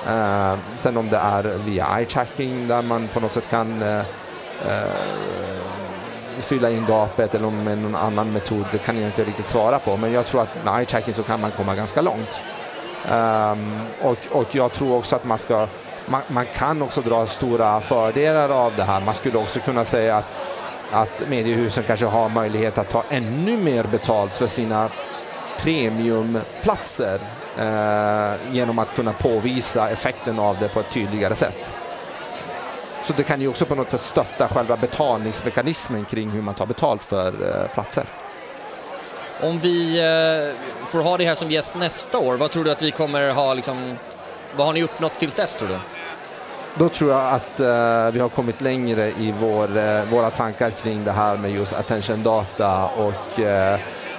Eh, 0.09 0.55
sen 0.79 0.97
om 0.97 1.11
det 1.11 1.17
är 1.17 1.43
via 1.43 1.85
eye-tracking 1.85 2.69
där 2.69 2.83
man 2.83 3.09
på 3.09 3.21
något 3.21 3.33
sätt 3.33 3.51
kan 3.51 3.83
eh, 3.83 3.99
eh 3.99 4.05
fylla 6.39 6.71
in 6.71 6.87
gapet 6.89 7.35
eller 7.35 7.51
med 7.51 7.79
någon 7.79 7.97
annan 7.97 8.33
metod, 8.33 8.65
det 8.73 8.79
kan 8.79 8.97
jag 8.97 9.05
inte 9.05 9.25
riktigt 9.25 9.47
svara 9.47 9.79
på. 9.79 9.97
Men 9.97 10.13
jag 10.13 10.27
tror 10.27 10.43
att 10.43 10.65
med 10.65 10.75
eye-tracking 10.75 11.13
så 11.13 11.23
kan 11.23 11.41
man 11.41 11.51
komma 11.51 11.75
ganska 11.75 12.03
långt. 12.03 12.43
Um, 13.13 13.81
och, 14.03 14.17
och 14.31 14.55
jag 14.55 14.73
tror 14.73 14.97
också 14.97 15.17
att 15.17 15.25
man 15.25 15.39
ska 15.39 15.67
man, 16.07 16.23
man, 16.29 16.47
kan 16.55 16.83
också 16.83 17.01
dra 17.01 17.27
stora 17.27 17.81
fördelar 17.81 18.49
av 18.49 18.73
det 18.77 18.83
här. 18.83 19.01
Man 19.01 19.15
skulle 19.15 19.39
också 19.39 19.61
kunna 19.61 19.85
säga 19.85 20.17
att, 20.17 20.29
att 20.91 21.29
mediehusen 21.29 21.85
kanske 21.87 22.07
har 22.07 22.29
möjlighet 22.29 22.79
att 22.79 22.91
ta 22.91 23.05
ännu 23.11 23.57
mer 23.57 23.85
betalt 23.85 24.39
för 24.39 24.47
sina 24.47 24.89
premiumplatser 25.59 27.21
eh, 27.59 28.55
genom 28.55 28.79
att 28.79 28.95
kunna 28.95 29.13
påvisa 29.13 29.91
effekten 29.91 30.39
av 30.39 30.57
det 30.61 30.69
på 30.69 30.81
ett 30.81 30.91
tydligare 30.91 31.35
sätt. 31.35 31.73
Så 33.03 33.13
det 33.13 33.23
kan 33.23 33.41
ju 33.41 33.49
också 33.49 33.67
på 33.67 33.75
något 33.75 33.91
sätt 33.91 34.01
stötta 34.01 34.49
själva 34.49 34.77
betalningsmekanismen 34.77 36.05
kring 36.05 36.31
hur 36.31 36.43
man 36.43 36.55
tar 36.55 36.67
betalt 36.67 37.03
för 37.03 37.27
eh, 37.29 37.75
platser. 37.75 38.05
Om 39.41 39.59
vi 39.59 39.99
eh, 39.99 40.87
får 40.87 40.99
ha 41.01 41.17
det 41.17 41.25
här 41.25 41.35
som 41.35 41.51
gäst 41.51 41.75
nästa 41.75 42.19
år, 42.19 42.37
vad 42.37 42.51
tror 42.51 42.65
du 42.65 42.71
att 42.71 42.83
vi 42.83 42.91
kommer 42.91 43.31
ha 43.31 43.55
liksom, 43.55 43.97
vad 44.57 44.67
har 44.67 44.75
ni 44.75 44.83
uppnått 44.83 45.19
tills 45.19 45.35
dess 45.35 45.55
tror 45.55 45.69
du? 45.69 45.79
Då 46.75 46.89
tror 46.89 47.11
jag 47.11 47.33
att 47.33 47.61
eh, 47.61 48.11
vi 48.13 48.21
har 48.21 48.29
kommit 48.29 48.61
längre 48.61 49.09
i 49.09 49.35
vår, 49.41 49.79
eh, 49.79 50.05
våra 50.05 50.31
tankar 50.31 50.71
kring 50.71 51.05
det 51.05 51.13
här 51.13 51.37
med 51.37 51.51
just 51.51 51.73
attention 51.73 52.23
data 52.23 52.87
och 52.87 53.41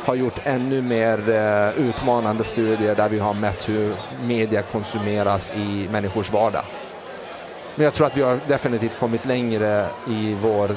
har 0.05 0.15
gjort 0.15 0.39
ännu 0.43 0.81
mer 0.81 1.17
utmanande 1.77 2.43
studier 2.43 2.95
där 2.95 3.09
vi 3.09 3.19
har 3.19 3.33
mätt 3.33 3.69
hur 3.69 3.95
media 4.23 4.61
konsumeras 4.61 5.53
i 5.55 5.87
människors 5.91 6.31
vardag. 6.31 6.63
Men 7.75 7.83
jag 7.83 7.93
tror 7.93 8.07
att 8.07 8.17
vi 8.17 8.21
har 8.21 8.39
definitivt 8.47 8.99
kommit 8.99 9.25
längre 9.25 9.87
i 10.09 10.37
vår, 10.41 10.75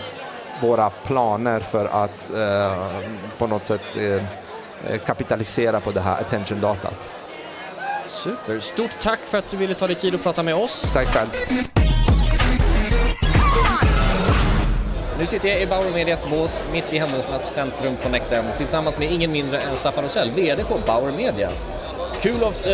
våra 0.61 0.91
planer 0.91 1.61
för 1.61 1.87
att 1.87 2.31
eh, 2.35 2.87
på 3.39 3.47
något 3.47 3.67
sätt 3.67 3.97
eh, 3.97 4.99
kapitalisera 4.99 5.81
på 5.81 5.91
det 5.91 6.01
här 6.01 6.21
attention-datat. 6.21 7.11
Super. 8.07 8.61
Stort 8.61 9.01
tack 9.01 9.19
för 9.21 9.39
att 9.39 9.51
du 9.51 9.57
ville 9.57 9.75
ta 9.75 9.87
dig 9.87 9.97
tid 9.97 10.15
att 10.15 10.23
prata 10.23 10.43
med 10.43 10.55
oss. 10.55 10.91
Tack 10.93 11.07
själv. 11.07 11.29
Nu 15.19 15.27
sitter 15.27 15.49
jag 15.49 15.63
i 15.63 15.67
Bauer 15.67 15.91
Medias 15.93 16.31
bås 16.31 16.63
mitt 16.73 16.93
i 16.93 16.99
händelsernas 16.99 17.55
centrum 17.55 17.97
på 18.03 18.09
NextM 18.09 18.45
tillsammans 18.57 18.99
med 18.99 19.13
ingen 19.13 19.33
mindre 19.33 19.61
än 19.61 19.77
Staffan 19.77 20.05
Rosell, 20.05 20.31
VD 20.31 20.65
på 20.65 20.79
Bauer 20.87 21.13
Media. 21.13 21.51
Kul 22.21 22.45
att 22.45 22.67
eh, 22.67 22.73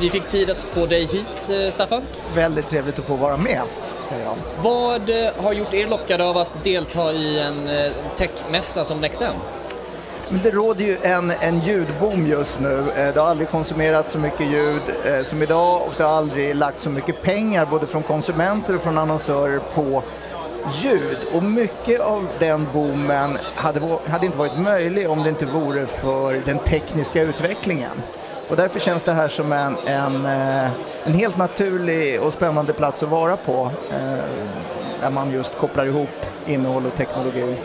vi 0.00 0.10
fick 0.10 0.26
tid 0.28 0.50
att 0.50 0.64
få 0.64 0.86
dig 0.86 1.06
hit, 1.06 1.50
eh, 1.50 1.70
Staffan. 1.70 2.02
Väldigt 2.34 2.68
trevligt 2.68 2.98
att 2.98 3.04
få 3.04 3.14
vara 3.14 3.36
med, 3.36 3.62
säger 4.08 4.24
jag. 4.24 4.36
Vad 4.62 5.10
eh, 5.10 5.42
har 5.44 5.52
gjort 5.52 5.74
er 5.74 5.86
lockade 5.86 6.24
av 6.24 6.36
att 6.36 6.64
delta 6.64 7.12
i 7.12 7.40
en 7.40 7.68
eh, 7.68 7.92
techmässa 8.16 8.84
som 8.84 9.00
NextM? 9.00 9.34
Det 10.42 10.50
råder 10.50 10.84
ju 10.84 10.96
en, 11.02 11.32
en 11.40 11.60
ljudboom 11.60 12.26
just 12.26 12.60
nu. 12.60 12.78
Eh, 12.96 13.14
det 13.14 13.20
har 13.20 13.28
aldrig 13.28 13.48
konsumerats 13.48 14.12
så 14.12 14.18
mycket 14.18 14.46
ljud 14.46 14.82
som 15.22 15.42
idag 15.42 15.82
och 15.82 15.92
det 15.96 16.04
har 16.04 16.10
aldrig 16.10 16.56
lagt 16.56 16.80
så 16.80 16.90
mycket 16.90 17.22
pengar 17.22 17.66
både 17.66 17.86
från 17.86 18.02
konsumenter 18.02 18.74
och 18.74 18.82
från 18.82 18.98
annonsörer 18.98 19.60
på 19.74 20.02
ljud. 20.82 21.18
Och 21.32 21.42
mycket 21.42 22.00
av 22.00 22.26
den 22.38 22.66
boomen 22.72 23.38
hade, 23.54 23.98
hade 24.06 24.26
inte 24.26 24.38
varit 24.38 24.58
möjlig 24.58 25.10
om 25.10 25.22
det 25.22 25.28
inte 25.28 25.46
vore 25.46 25.86
för 25.86 26.46
den 26.46 26.58
tekniska 26.58 27.22
utvecklingen. 27.22 28.02
Och 28.48 28.56
därför 28.56 28.80
känns 28.80 29.04
det 29.04 29.12
här 29.12 29.28
som 29.28 29.52
en, 29.52 29.76
en, 29.86 30.26
eh, 30.26 30.70
en 31.04 31.14
helt 31.14 31.36
naturlig 31.36 32.22
och 32.22 32.32
spännande 32.32 32.72
plats 32.72 33.02
att 33.02 33.08
vara 33.08 33.36
på. 33.36 33.70
Där 35.00 35.10
man 35.10 35.32
just 35.32 35.58
kopplar 35.58 35.86
ihop 35.86 36.08
innehåll 36.46 36.86
och 36.86 36.94
teknologi 36.94 37.56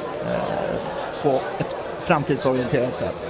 på 1.24 1.42
ett 1.60 1.76
framtidsorienterat 2.00 2.98
sätt. 2.98 3.28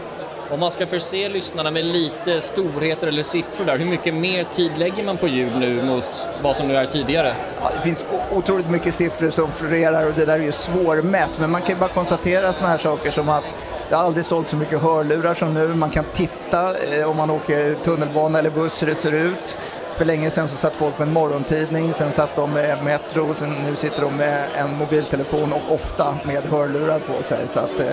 Om 0.50 0.60
man 0.60 0.72
ska 0.72 0.86
förse 0.88 1.30
lyssnarna 1.30 1.72
med 1.72 1.86
lite 1.86 2.42
storheter 2.42 3.08
eller 3.08 3.24
siffror 3.24 3.66
där, 3.66 3.78
hur 3.78 3.86
mycket 3.86 4.14
mer 4.14 4.44
tid 4.44 4.72
lägger 4.78 5.04
man 5.04 5.18
på 5.18 5.28
ljud 5.28 5.52
nu 5.60 5.84
mot 5.84 6.30
vad 6.42 6.56
som 6.56 6.68
nu 6.68 6.78
är 6.78 6.86
tidigare? 6.86 7.34
Ja, 7.62 7.72
det 7.76 7.82
finns 7.82 8.06
otroligt 8.32 8.70
mycket 8.70 8.94
siffror 8.94 9.30
som 9.30 9.52
florerar 9.52 10.08
och 10.08 10.14
det 10.14 10.26
där 10.26 10.34
är 10.34 10.44
ju 10.44 10.52
svårmätt, 10.52 11.40
men 11.40 11.52
man 11.52 11.62
kan 11.62 11.70
ju 11.70 11.80
bara 11.80 11.90
konstatera 11.90 12.54
sådana 12.54 12.72
här 12.72 12.78
saker 12.78 13.12
som 13.12 13.30
att 13.30 13.44
det 13.90 13.96
har 13.96 14.04
aldrig 14.04 14.26
sålt 14.26 14.48
så 14.48 14.56
mycket 14.56 14.82
hörlurar 14.82 15.34
som 15.34 15.54
nu. 15.54 15.68
Man 15.68 15.90
kan 15.90 16.06
titta 16.14 16.70
eh, 17.00 17.10
om 17.10 17.18
man 17.18 17.30
åker 17.30 17.74
tunnelbana 17.74 18.40
eller 18.40 18.52
buss 18.52 18.82
hur 18.82 18.88
det 18.88 18.96
ser 18.96 19.12
ut. 19.12 19.58
För 19.94 20.06
länge 20.06 20.30
sedan 20.30 20.48
så 20.48 20.56
satt 20.56 20.76
folk 20.76 21.00
med 21.00 21.08
en 21.08 21.14
morgontidning, 21.14 21.94
sen 21.94 22.12
satt 22.12 22.36
de 22.36 22.54
med 22.54 22.84
Metro, 22.84 23.34
sen 23.34 23.50
nu 23.70 23.76
sitter 23.76 24.02
de 24.02 24.18
med 24.18 24.46
en 24.56 24.78
mobiltelefon 24.78 25.54
och 25.54 25.74
ofta 25.74 26.18
med 26.24 26.44
hörlurar 26.44 27.00
på 27.00 27.24
sig. 27.24 27.48
Så 27.48 27.60
att, 27.60 27.80
eh, 27.80 27.86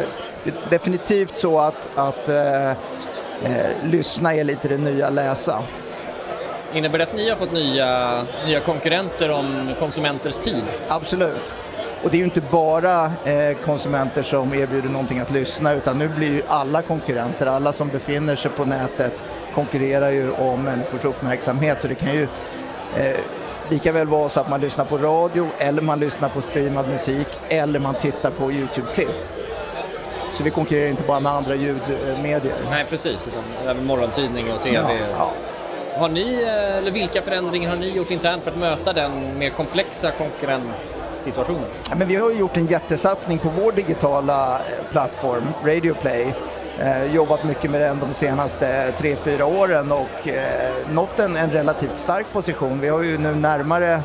det 0.45 0.51
är 0.51 0.71
definitivt 0.71 1.37
så 1.37 1.59
att, 1.59 1.91
att 1.95 2.29
eh, 2.29 2.71
eh, 2.71 2.77
lyssna 3.85 4.35
är 4.35 4.45
lite 4.45 4.69
det 4.69 4.79
nya 4.79 5.11
läsa. 5.11 5.63
Innebär 6.73 6.99
det 6.99 7.05
att 7.05 7.15
ni 7.15 7.29
har 7.29 7.37
fått 7.37 7.53
nya, 7.53 8.23
nya 8.47 8.61
konkurrenter 8.61 9.31
om 9.31 9.71
konsumenters 9.79 10.39
tid? 10.39 10.65
Absolut. 10.89 11.55
Och 12.03 12.11
det 12.11 12.17
är 12.17 12.19
ju 12.19 12.25
inte 12.25 12.41
bara 12.41 13.05
eh, 13.05 13.57
konsumenter 13.65 14.23
som 14.23 14.55
erbjuder 14.55 14.89
någonting 14.89 15.19
att 15.19 15.31
lyssna 15.31 15.73
utan 15.75 15.99
nu 15.99 16.09
blir 16.09 16.29
ju 16.29 16.43
alla 16.49 16.83
konkurrenter, 16.83 17.47
alla 17.47 17.73
som 17.73 17.89
befinner 17.89 18.37
sig 18.37 18.51
på 18.51 18.65
nätet 18.65 19.25
konkurrerar 19.55 20.11
ju 20.11 20.33
om 20.33 20.63
människors 20.63 21.05
uppmärksamhet 21.05 21.81
så 21.81 21.89
det 21.89 21.95
kan 21.95 22.13
ju 22.13 22.23
eh, 22.97 23.17
lika 23.71 23.93
väl 23.93 24.07
vara 24.07 24.29
så 24.29 24.41
att 24.41 24.49
man 24.51 24.61
lyssnar 24.61 24.85
på 24.85 24.99
radio 24.99 25.49
eller 25.59 25.83
man 25.83 26.01
lyssnar 26.01 26.29
på 26.29 26.41
streamad 26.41 26.89
musik 26.89 27.29
eller 27.49 27.81
man 27.81 27.95
tittar 27.95 28.31
på 28.31 28.53
Youtube-klipp. 28.53 29.15
Så 30.33 30.45
vi 30.45 30.51
konkurrerar 30.51 30.89
inte 30.89 31.03
bara 31.03 31.21
med 31.21 31.33
andra 31.33 31.55
ljudmedier. 31.55 32.55
Nej, 32.71 32.87
precis. 32.91 33.29
Utan 33.29 33.69
även 33.69 33.87
morgontidning 33.87 34.53
och 34.53 34.63
TV. 34.63 34.99
Ja. 35.19 35.31
Har 35.95 36.09
ni, 36.09 36.43
eh, 36.43 36.77
eller 36.77 36.91
vilka 36.91 37.23
förändringar 37.23 37.71
har 37.71 37.77
ni 37.77 37.89
gjort 37.91 38.11
internt 38.11 38.45
för 38.45 38.51
att 38.51 38.59
möta 38.59 38.93
den 38.93 39.39
mer 39.39 39.51
komplexa 39.51 40.11
konkurrenssituationen? 41.11 41.65
Ja, 41.91 41.97
men 41.97 42.09
vi 42.09 42.17
har 42.17 42.31
gjort 42.31 42.57
en 42.57 42.67
jättesatsning 42.67 43.39
på 43.39 43.49
vår 43.49 43.73
digitala 43.73 44.55
eh, 44.57 44.91
plattform, 44.91 45.43
Radio 45.65 45.95
Play. 45.95 46.35
Eh, 46.79 47.15
jobbat 47.15 47.45
mycket 47.45 47.71
med 47.71 47.81
den 47.81 47.99
de 48.01 48.15
senaste 48.15 48.93
tre 48.93 49.17
fyra 49.17 49.47
åren 49.47 49.93
och 49.93 50.29
eh, 50.29 50.93
nått 50.93 51.19
en, 51.19 51.37
en 51.37 51.51
relativt 51.51 51.99
stark 51.99 52.27
position. 52.33 52.81
Vi 52.81 52.89
har 52.89 53.03
ju 53.03 53.19
nu 53.19 53.35
närmare 53.35 54.03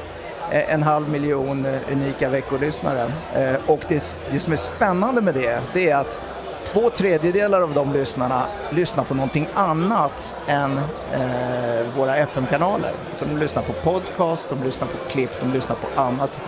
eh, 0.51 0.74
en 0.74 0.83
halv 0.83 1.09
miljon 1.09 1.65
eh, 1.65 1.79
unika 1.91 2.29
veckolyssnare. 2.29 3.12
Eh, 3.35 3.55
och 3.67 3.79
det, 3.88 4.17
det 4.31 4.39
som 4.39 4.53
är 4.53 4.57
spännande 4.57 5.21
med 5.21 5.33
det, 5.33 5.59
det 5.74 5.89
är 5.89 5.95
att 5.95 6.19
två 6.65 6.89
tredjedelar 6.89 7.62
av 7.62 7.74
de 7.74 7.93
lyssnarna 7.93 8.41
lyssnar 8.69 9.03
på 9.03 9.13
någonting 9.13 9.47
annat 9.53 10.35
än 10.47 10.77
eh, 11.13 11.85
våra 11.95 12.15
FM-kanaler. 12.15 12.91
Så 13.15 13.25
de 13.25 13.38
lyssnar 13.38 13.63
på 13.63 13.74
podcast, 13.74 14.50
de 14.50 14.63
lyssnar 14.63 14.88
på 14.88 14.97
klipp, 15.09 15.29
de 15.41 15.53
lyssnar 15.53 15.75
på 15.75 16.01
annat 16.01 16.41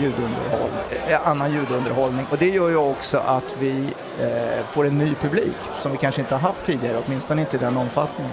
ljudunderhåll, 0.00 0.70
eh, 1.08 1.28
annan 1.28 1.52
ljudunderhållning. 1.52 2.26
Och 2.30 2.38
det 2.38 2.48
gör 2.48 2.68
ju 2.68 2.76
också 2.76 3.18
att 3.18 3.56
vi 3.58 3.86
eh, 4.20 4.64
får 4.66 4.86
en 4.86 4.98
ny 4.98 5.14
publik 5.14 5.56
som 5.78 5.92
vi 5.92 5.98
kanske 5.98 6.20
inte 6.20 6.34
har 6.34 6.40
haft 6.40 6.64
tidigare, 6.64 7.02
åtminstone 7.06 7.40
inte 7.40 7.56
i 7.56 7.58
den 7.58 7.76
omfattningen. 7.76 8.32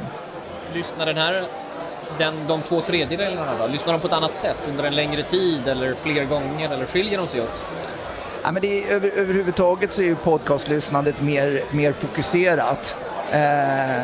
Lyssnar 0.74 1.06
den 1.06 1.18
här 1.18 1.48
den, 2.18 2.48
de 2.48 2.62
två 2.62 2.82
tredjedelarna 2.82 3.58
då? 3.60 3.68
Lyssnar 3.68 3.94
de 3.94 4.00
på 4.00 4.08
ett 4.08 4.14
annat 4.14 4.36
sätt 4.36 4.58
under 4.70 4.84
en 4.84 4.96
längre 4.96 5.24
tid 5.24 5.68
eller 5.68 5.94
fler 5.94 6.24
gånger 6.24 6.74
eller 6.74 6.86
skiljer 6.86 7.18
de 7.18 7.28
sig 7.28 7.42
åt? 7.42 7.66
Ja, 8.44 8.52
men 8.52 8.62
det 8.62 8.84
är, 8.84 8.96
över, 8.96 9.10
överhuvudtaget 9.10 9.92
så 9.92 10.02
är 10.02 10.06
ju 10.06 10.16
podcastlyssnandet 10.16 11.22
mer, 11.22 11.64
mer 11.72 11.94
fokuserat. 11.94 12.96
Eh, 13.32 13.38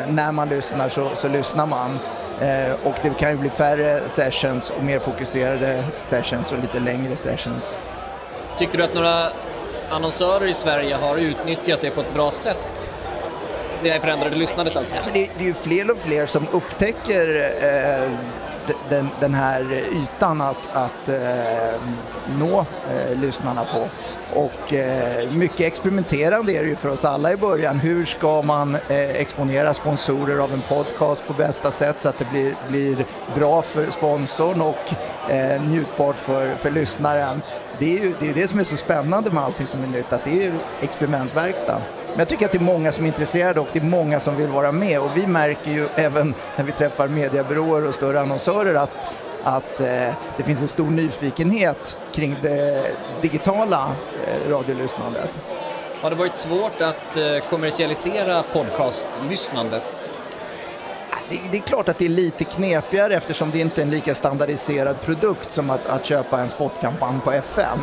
när 0.08 0.32
man 0.32 0.48
lyssnar 0.48 0.88
så, 0.88 1.10
så 1.14 1.28
lyssnar 1.28 1.66
man. 1.66 1.98
Eh, 2.40 2.86
och 2.86 2.94
det 3.02 3.18
kan 3.18 3.30
ju 3.30 3.36
bli 3.36 3.50
färre 3.50 4.00
sessions 4.00 4.70
och 4.70 4.84
mer 4.84 4.98
fokuserade 4.98 5.84
sessions 6.02 6.52
och 6.52 6.58
lite 6.58 6.80
längre 6.80 7.16
sessions. 7.16 7.76
Tycker 8.58 8.78
du 8.78 8.84
att 8.84 8.94
några 8.94 9.30
annonsörer 9.90 10.46
i 10.46 10.54
Sverige 10.54 10.94
har 10.94 11.16
utnyttjat 11.16 11.80
det 11.80 11.90
på 11.90 12.00
ett 12.00 12.14
bra 12.14 12.30
sätt? 12.30 12.90
det 13.84 14.00
förändrade 14.00 14.36
lyssnandet 14.36 14.76
alltså? 14.76 14.94
Ja, 14.94 15.00
det, 15.14 15.44
är 15.44 15.46
ju 15.46 15.54
fler 15.54 15.90
och 15.90 15.98
fler 15.98 16.26
som 16.26 16.46
upptäcker 16.52 17.52
eh, 17.62 18.10
den, 18.88 19.08
den, 19.20 19.34
här 19.34 19.72
ytan 19.72 20.40
att, 20.40 20.68
att 20.72 21.08
eh, 21.08 21.80
nå 22.38 22.58
eh, 22.60 23.18
lyssnarna 23.18 23.64
på. 23.64 23.88
Och 24.34 24.72
eh, 24.72 25.30
mycket 25.32 25.60
experimenterande 25.60 26.52
är 26.52 26.62
det 26.62 26.68
ju 26.68 26.76
för 26.76 26.88
oss 26.88 27.04
alla 27.04 27.32
i 27.32 27.36
början. 27.36 27.78
Hur 27.78 28.04
ska 28.04 28.42
man 28.42 28.74
eh, 28.74 29.10
exponera 29.10 29.74
sponsorer 29.74 30.38
av 30.38 30.52
en 30.52 30.60
podcast 30.60 31.26
på 31.26 31.32
bästa 31.32 31.70
sätt 31.70 32.00
så 32.00 32.08
att 32.08 32.18
det 32.18 32.30
blir, 32.30 32.54
blir 32.68 33.06
bra 33.36 33.62
för 33.62 33.90
sponsorn 33.90 34.60
och 34.60 34.94
eh, 35.30 35.62
njutbart 35.62 36.18
för, 36.18 36.54
för 36.54 36.70
lyssnaren. 36.70 37.42
Det 37.78 37.98
är 37.98 38.02
ju 38.02 38.14
det, 38.20 38.30
är 38.30 38.34
det 38.34 38.48
som 38.48 38.60
är 38.60 38.64
så 38.64 38.76
spännande 38.76 39.30
med 39.30 39.42
allting 39.42 39.66
som 39.66 39.82
är 39.82 39.86
nytt, 39.86 40.12
att 40.12 40.24
det 40.24 40.30
är 40.30 40.42
ju 40.42 40.52
experimentverkstad. 40.80 41.80
Men 42.14 42.18
jag 42.18 42.28
tycker 42.28 42.46
att 42.46 42.52
det 42.52 42.58
är 42.58 42.62
många 42.62 42.92
som 42.92 43.04
är 43.04 43.08
intresserade 43.08 43.60
och 43.60 43.68
det 43.72 43.78
är 43.78 43.84
många 43.84 44.20
som 44.20 44.36
vill 44.36 44.48
vara 44.48 44.72
med 44.72 45.00
och 45.00 45.10
vi 45.16 45.26
märker 45.26 45.70
ju 45.70 45.88
även 45.94 46.34
när 46.56 46.64
vi 46.64 46.72
träffar 46.72 47.08
mediebyråer 47.08 47.88
och 47.88 47.94
större 47.94 48.20
annonsörer 48.20 48.74
att, 48.74 48.90
att 49.42 49.80
eh, 49.80 50.14
det 50.36 50.42
finns 50.42 50.62
en 50.62 50.68
stor 50.68 50.90
nyfikenhet 50.90 51.98
kring 52.12 52.36
det 52.42 52.86
digitala 53.22 53.88
eh, 54.26 54.50
radiolyssnandet. 54.50 55.30
Har 56.00 56.10
det 56.10 56.16
varit 56.16 56.34
svårt 56.34 56.80
att 56.80 57.16
eh, 57.16 57.50
kommersialisera 57.50 58.42
podcastlyssnandet? 58.42 60.10
Det, 61.28 61.40
det, 61.50 61.58
är 61.58 61.62
klart 61.62 61.88
att 61.88 61.98
det 61.98 62.04
är 62.04 62.08
lite 62.08 62.44
knepigare 62.44 63.14
eftersom 63.14 63.50
det 63.50 63.58
inte 63.58 63.80
är 63.80 63.84
en 63.84 63.90
lika 63.90 64.14
standardiserad 64.14 65.00
produkt 65.00 65.50
som 65.50 65.70
att, 65.70 65.86
att 65.86 66.04
köpa 66.04 66.40
en 66.40 66.48
spotkampanj 66.48 67.20
på 67.24 67.32
FM. 67.32 67.78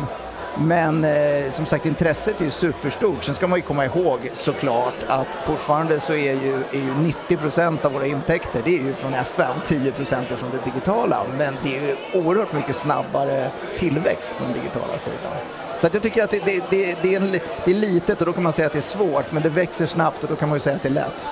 Men 0.58 1.04
eh, 1.04 1.50
som 1.50 1.66
sagt 1.66 1.86
intresset 1.86 2.40
är 2.40 2.44
ju 2.44 2.50
superstort. 2.50 3.24
Sen 3.24 3.34
ska 3.34 3.46
man 3.46 3.58
ju 3.58 3.62
komma 3.62 3.84
ihåg 3.84 4.30
såklart 4.32 4.94
att 5.06 5.28
fortfarande 5.42 6.00
så 6.00 6.12
är 6.12 6.32
ju, 6.32 6.54
är 6.72 6.78
ju 6.78 7.14
90% 7.28 7.86
av 7.86 7.92
våra 7.92 8.06
intäkter 8.06 8.62
det 8.64 8.78
är 8.78 8.82
ju 8.82 8.92
från 8.92 9.14
FM, 9.14 9.56
10 9.66 9.88
är 9.88 10.36
från 10.36 10.50
det 10.50 10.70
digitala. 10.70 11.20
Men 11.38 11.56
det 11.62 11.76
är 11.76 11.80
ju 11.80 11.96
oerhört 12.20 12.52
mycket 12.52 12.76
snabbare 12.76 13.46
tillväxt 13.76 14.38
på 14.38 14.44
den 14.44 14.52
digitala 14.52 14.98
sidan. 14.98 15.32
Så 15.78 15.86
att 15.86 15.94
jag 15.94 16.02
tycker 16.02 16.24
att 16.24 16.30
det, 16.30 16.44
det, 16.44 16.64
det, 16.70 16.96
det, 17.02 17.14
är 17.14 17.20
en, 17.20 17.32
det 17.64 17.70
är 17.70 17.74
litet 17.74 18.20
och 18.20 18.26
då 18.26 18.32
kan 18.32 18.42
man 18.42 18.52
säga 18.52 18.66
att 18.66 18.72
det 18.72 18.78
är 18.78 18.80
svårt 18.80 19.32
men 19.32 19.42
det 19.42 19.48
växer 19.48 19.86
snabbt 19.86 20.22
och 20.22 20.28
då 20.28 20.36
kan 20.36 20.48
man 20.48 20.56
ju 20.56 20.60
säga 20.60 20.76
att 20.76 20.82
det 20.82 20.88
är 20.88 20.92
lätt. 20.92 21.28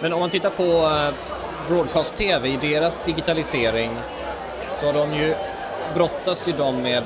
Men 0.00 0.12
om 0.12 0.20
man 0.20 0.30
tittar 0.30 0.50
på 0.50 0.62
eh, 0.62 1.14
Broadcast-TV 1.68 2.48
i 2.48 2.56
deras 2.56 3.00
digitalisering 3.04 3.90
så 4.70 4.86
har 4.86 4.92
de 4.92 5.14
ju 5.14 5.34
brottas 5.94 6.48
ju 6.48 6.52
de 6.52 6.82
med 6.82 7.02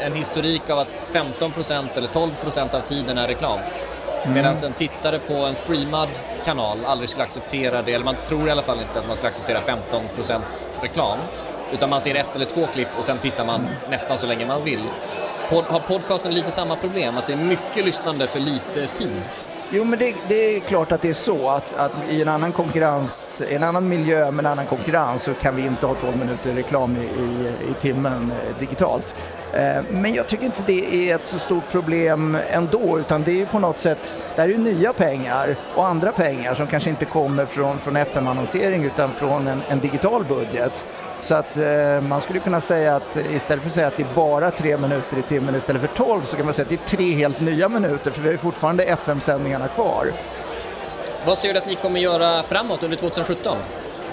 en 0.00 0.14
historik 0.14 0.70
av 0.70 0.78
att 0.78 1.10
15% 1.12 1.88
eller 1.96 2.08
12% 2.08 2.74
av 2.74 2.80
tiden 2.80 3.18
är 3.18 3.28
reklam. 3.28 3.58
Mm. 4.22 4.34
Medan 4.34 4.56
en 4.64 4.72
tittare 4.72 5.18
på 5.18 5.34
en 5.34 5.54
streamad 5.54 6.08
kanal 6.44 6.78
aldrig 6.84 7.08
skulle 7.08 7.24
acceptera 7.24 7.82
det, 7.82 7.92
eller 7.92 8.04
man 8.04 8.16
tror 8.26 8.48
i 8.48 8.50
alla 8.50 8.62
fall 8.62 8.78
inte 8.80 8.98
att 8.98 9.06
man 9.06 9.16
skulle 9.16 9.30
acceptera 9.30 9.58
15% 9.58 10.66
reklam. 10.82 11.18
utan 11.72 11.90
man 11.90 12.00
ser 12.00 12.14
ett 12.14 12.36
eller 12.36 12.46
två 12.46 12.66
klipp 12.66 12.88
och 12.98 13.04
sen 13.04 13.18
tittar 13.18 13.44
man 13.44 13.68
nästan 13.90 14.18
så 14.18 14.26
länge 14.26 14.46
man 14.46 14.64
vill. 14.64 14.82
Pod, 15.50 15.64
har 15.64 15.80
podcasten 15.80 16.34
lite 16.34 16.50
samma 16.50 16.76
problem, 16.76 17.18
att 17.18 17.26
det 17.26 17.32
är 17.32 17.36
mycket 17.36 17.84
lyssnande 17.84 18.26
för 18.26 18.40
lite 18.40 18.86
tid? 18.86 19.20
Jo, 19.72 19.84
men 19.84 19.98
det, 19.98 20.14
det, 20.28 20.56
är 20.56 20.60
klart 20.60 20.92
att 20.92 21.02
det 21.02 21.08
är 21.08 21.12
så 21.12 21.48
att, 21.48 21.74
att 21.76 22.10
i 22.10 22.22
en 22.22 22.28
annan 22.28 22.52
konkurrens, 22.52 23.42
en 23.50 23.62
annan 23.62 23.88
miljö 23.88 24.30
med 24.30 24.44
en 24.44 24.52
annan 24.52 24.66
konkurrens 24.66 25.22
så 25.22 25.34
kan 25.34 25.56
vi 25.56 25.66
inte 25.66 25.86
ha 25.86 25.94
12 25.94 26.16
minuter 26.16 26.54
reklam 26.54 26.96
i, 26.96 27.00
i, 27.00 27.52
i 27.70 27.74
timmen 27.80 28.32
eh, 28.32 28.58
digitalt. 28.58 29.14
Eh, 29.52 29.84
men 29.90 30.14
jag 30.14 30.26
tycker 30.26 30.44
inte 30.44 30.62
det 30.66 31.10
är 31.10 31.14
ett 31.14 31.26
så 31.26 31.38
stort 31.38 31.70
problem 31.70 32.36
ändå, 32.50 32.98
utan 32.98 33.22
det 33.22 33.30
är 33.30 33.36
ju 33.36 33.46
på 33.46 33.58
något 33.58 33.78
sätt, 33.78 34.16
det 34.34 34.40
här 34.40 34.48
är 34.48 34.52
ju 34.52 34.58
nya 34.58 34.92
pengar 34.92 35.56
och 35.76 35.86
andra 35.86 36.12
pengar 36.12 36.54
som 36.54 36.66
kanske 36.66 36.90
inte 36.90 37.04
kommer 37.04 37.46
från, 37.46 37.78
från 37.78 37.96
FM-annonsering 37.96 38.84
utan 38.84 39.12
från 39.12 39.46
en, 39.46 39.62
en 39.68 39.78
digital 39.78 40.24
budget. 40.24 40.84
Så 41.22 41.34
att 41.34 41.56
eh, 41.56 42.00
man 42.08 42.20
skulle 42.20 42.38
kunna 42.38 42.60
säga 42.60 42.96
att 42.96 43.16
istället 43.16 43.62
för 43.62 43.70
att 43.70 43.74
säga 43.74 43.86
att 43.86 43.96
det 43.96 44.02
är 44.02 44.14
bara 44.14 44.50
tre 44.50 44.76
minuter 44.76 45.18
i 45.18 45.22
timmen 45.22 45.54
istället 45.54 45.82
för 45.82 45.88
tolv 45.88 46.22
så 46.24 46.36
kan 46.36 46.44
man 46.44 46.54
säga 46.54 46.62
att 46.62 46.68
det 46.68 46.92
är 46.92 46.96
tre 46.96 47.14
helt 47.14 47.40
nya 47.40 47.68
minuter 47.68 48.10
för 48.10 48.20
vi 48.20 48.28
har 48.28 48.32
ju 48.32 48.38
fortfarande 48.38 48.84
FM-sändningarna 48.84 49.68
kvar. 49.68 50.12
Vad 51.26 51.38
ser 51.38 51.52
du 51.52 51.58
att 51.58 51.66
ni 51.66 51.74
kommer 51.74 52.00
göra 52.00 52.42
framåt 52.42 52.82
under 52.82 52.96
2017? 52.96 53.56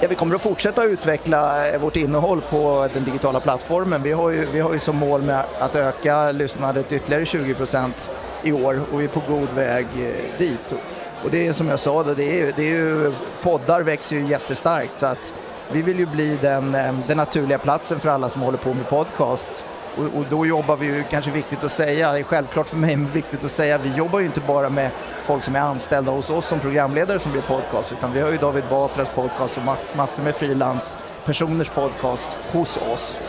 Ja, 0.01 0.07
vi 0.09 0.15
kommer 0.15 0.35
att 0.35 0.41
fortsätta 0.41 0.83
utveckla 0.83 1.69
eh, 1.73 1.79
vårt 1.79 1.95
innehåll 1.95 2.41
på 2.41 2.87
den 2.93 3.03
digitala 3.03 3.39
plattformen. 3.39 4.03
Vi 4.03 4.11
har 4.11 4.29
ju, 4.29 4.45
vi 4.45 4.59
har 4.59 4.73
ju 4.73 4.79
som 4.79 4.95
mål 4.95 5.21
med 5.21 5.43
att 5.59 5.75
öka 5.75 6.31
lyssnandet 6.31 6.91
ytterligare 6.91 7.25
20 7.25 7.53
procent 7.53 8.09
i 8.43 8.51
år 8.51 8.81
och 8.91 8.99
vi 8.99 9.03
är 9.03 9.09
på 9.09 9.21
god 9.27 9.49
väg 9.55 9.85
eh, 9.95 10.37
dit. 10.37 10.75
Och 11.23 11.31
det 11.31 11.47
är 11.47 11.53
som 11.53 11.67
jag 11.67 11.79
sa, 11.79 12.03
det 12.03 12.41
är, 12.41 12.51
det 12.55 12.61
är 12.61 12.75
ju, 12.75 13.13
poddar 13.43 13.81
växer 13.81 14.15
ju 14.15 14.27
jättestarkt 14.27 14.99
så 14.99 15.05
att 15.05 15.33
vi 15.71 15.81
vill 15.81 16.00
ju 16.00 16.05
bli 16.05 16.38
den, 16.41 16.75
eh, 16.75 16.93
den 17.07 17.17
naturliga 17.17 17.57
platsen 17.57 18.00
för 18.00 18.09
alla 18.09 18.29
som 18.29 18.41
håller 18.41 18.57
på 18.57 18.74
med 18.74 18.89
podcasts. 18.89 19.63
Och, 19.97 20.19
och, 20.19 20.25
då 20.29 20.45
jobbar 20.45 20.75
vi 20.75 20.86
ju, 20.86 21.03
kanske 21.03 21.31
viktigt 21.31 21.63
att 21.63 21.71
säga, 21.71 22.13
det 22.13 22.19
är 22.19 22.24
självklart 22.24 22.69
för 22.69 22.77
mig, 22.77 22.95
men 22.95 23.12
viktigt 23.12 23.43
att 23.43 23.51
säga, 23.51 23.77
vi 23.77 23.93
jobbar 23.95 24.19
ju 24.19 24.25
inte 24.25 24.39
bara 24.39 24.69
med 24.69 24.91
folk 25.24 25.43
som 25.43 25.55
är 25.55 25.59
anställda 25.59 26.12
hos 26.12 26.29
oss 26.29 26.47
som 26.47 26.59
programledare 26.59 27.19
som 27.19 27.31
blir 27.31 27.41
podcast, 27.41 27.91
utan 27.91 28.13
vi 28.13 28.21
har 28.21 28.31
ju 28.31 28.38
David 28.38 28.63
Batras 28.69 29.09
podcast 29.09 29.57
och 29.57 29.63
mass, 29.63 29.88
massor 29.95 30.24
med 30.24 30.36
frilanspersoners 30.36 31.69
podcast 31.69 32.38
hos 32.51 32.77
oss. 32.77 33.19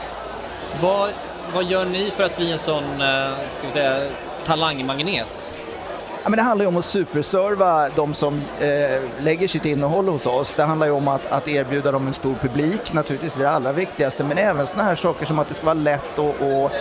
Vad, 0.81 1.11
vad 1.55 1.65
gör 1.65 1.85
ni 1.85 2.11
för 2.11 2.25
att 2.25 2.37
bli 2.37 2.53
en 2.53 2.59
sån, 2.59 2.85
eh, 2.85 3.33
ska 3.57 3.67
vi 3.67 3.73
säga, 3.73 4.11
talangmagnet? 4.45 5.68
Ja, 6.29 6.31
men 6.31 6.37
det 6.37 6.43
handlar 6.43 6.65
ju 6.65 6.69
om 6.69 6.77
att 6.77 6.85
superserva 6.85 7.89
de 7.97 8.15
som 8.15 8.35
eh, 8.61 9.03
lägger 9.19 9.49
sitt 9.49 9.65
innehåll 9.65 10.09
hos 10.09 10.27
oss. 10.27 10.55
Det 10.55 10.63
handlar 10.63 10.87
ju 10.87 10.93
om 10.93 11.09
att, 11.09 11.33
att 11.33 11.49
erbjuda 11.49 11.93
dem 11.93 12.07
en 12.07 12.13
stor 12.13 12.35
publik, 12.35 12.93
naturligtvis 12.93 13.35
det, 13.35 13.41
är 13.41 13.45
det 13.45 13.51
allra 13.51 13.73
viktigaste, 13.73 14.25
men 14.25 14.39
även 14.39 14.67
sådana 14.67 14.89
här 14.89 14.97
saker 14.97 15.27
som 15.27 15.39
att 15.39 15.49
det 15.49 15.55
ska 15.55 15.67
vara 15.67 15.75
lätt 15.75 16.19
att, 16.19 16.43
att 16.43 16.73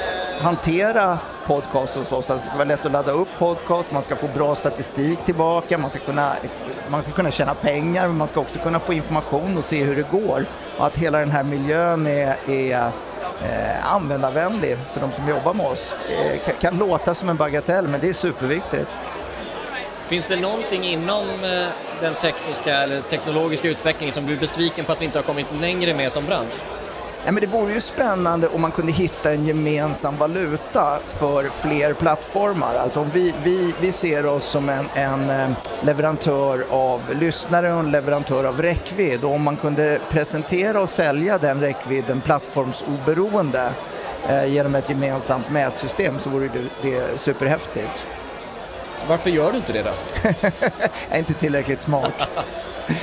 hantera 0.41 1.19
podcast 1.45 1.95
hos 1.95 2.11
oss. 2.11 2.29
Att 2.29 2.39
det 2.39 2.45
ska 2.45 2.55
vara 2.55 2.67
lätt 2.67 2.85
att 2.85 2.91
ladda 2.91 3.11
upp 3.11 3.27
podcast, 3.37 3.91
man 3.91 4.03
ska 4.03 4.15
få 4.15 4.27
bra 4.27 4.55
statistik 4.55 5.19
tillbaka, 5.25 5.77
man 5.77 5.89
ska 5.89 5.99
kunna, 5.99 6.31
man 6.89 7.03
ska 7.03 7.11
kunna 7.11 7.31
tjäna 7.31 7.53
pengar, 7.53 8.07
men 8.07 8.17
man 8.17 8.27
ska 8.27 8.39
också 8.39 8.59
kunna 8.59 8.79
få 8.79 8.93
information 8.93 9.57
och 9.57 9.63
se 9.63 9.83
hur 9.83 9.95
det 9.95 10.11
går. 10.11 10.45
Och 10.77 10.85
att 10.85 10.97
hela 10.97 11.19
den 11.19 11.31
här 11.31 11.43
miljön 11.43 12.07
är, 12.07 12.35
är 12.47 12.91
eh, 13.41 13.93
användarvänlig 13.93 14.77
för 14.91 15.01
de 15.01 15.11
som 15.11 15.29
jobbar 15.29 15.53
med 15.53 15.65
oss. 15.65 15.95
Det 16.07 16.37
kan, 16.37 16.55
kan 16.59 16.77
låta 16.77 17.15
som 17.15 17.29
en 17.29 17.37
bagatell, 17.37 17.87
men 17.87 17.99
det 17.99 18.09
är 18.09 18.13
superviktigt. 18.13 18.97
Finns 20.07 20.27
det 20.27 20.35
någonting 20.35 20.83
inom 20.83 21.25
eh, 21.43 21.67
den 22.01 22.13
tekniska 22.13 22.75
eller 22.75 23.01
teknologiska 23.01 23.67
utvecklingen 23.67 24.13
som 24.13 24.25
du 24.25 24.33
är 24.33 24.39
besviken 24.39 24.85
på 24.85 24.91
att 24.91 25.01
vi 25.01 25.05
inte 25.05 25.17
har 25.17 25.23
kommit 25.23 25.59
längre 25.61 25.93
med 25.93 26.11
som 26.11 26.25
bransch? 26.25 26.53
Ja, 27.25 27.31
men 27.31 27.41
det 27.41 27.47
vore 27.47 27.73
ju 27.73 27.81
spännande 27.81 28.47
om 28.47 28.61
man 28.61 28.71
kunde 28.71 28.91
hitta 28.91 29.31
en 29.31 29.45
gemensam 29.45 30.17
valuta 30.17 30.99
för 31.07 31.49
fler 31.49 31.93
plattformar. 31.93 32.75
Alltså 32.75 32.99
om 32.99 33.09
vi, 33.13 33.33
vi, 33.43 33.73
vi 33.81 33.91
ser 33.91 34.25
oss 34.25 34.45
som 34.45 34.69
en, 34.69 34.85
en 34.93 35.29
eh, 35.29 35.49
leverantör 35.81 36.65
av 36.69 37.01
lyssnare 37.19 37.73
och 37.73 37.79
en 37.79 37.91
leverantör 37.91 38.43
av 38.43 38.61
räckvidd 38.61 39.23
och 39.23 39.31
om 39.31 39.43
man 39.43 39.57
kunde 39.57 39.99
presentera 40.09 40.81
och 40.81 40.89
sälja 40.89 41.37
den 41.37 41.61
räckvidden 41.61 42.21
plattformsoberoende 42.21 43.69
eh, 44.29 44.47
genom 44.47 44.75
ett 44.75 44.89
gemensamt 44.89 45.51
mätsystem 45.51 46.19
så 46.19 46.29
vore 46.29 46.47
det, 46.47 46.89
det 46.89 47.19
superhäftigt. 47.19 48.05
Varför 49.07 49.29
gör 49.29 49.51
du 49.51 49.57
inte 49.57 49.73
det 49.73 49.83
då? 49.83 49.89
jag 50.23 50.51
är 51.09 51.17
inte 51.17 51.33
tillräckligt 51.33 51.81
smart. 51.81 52.13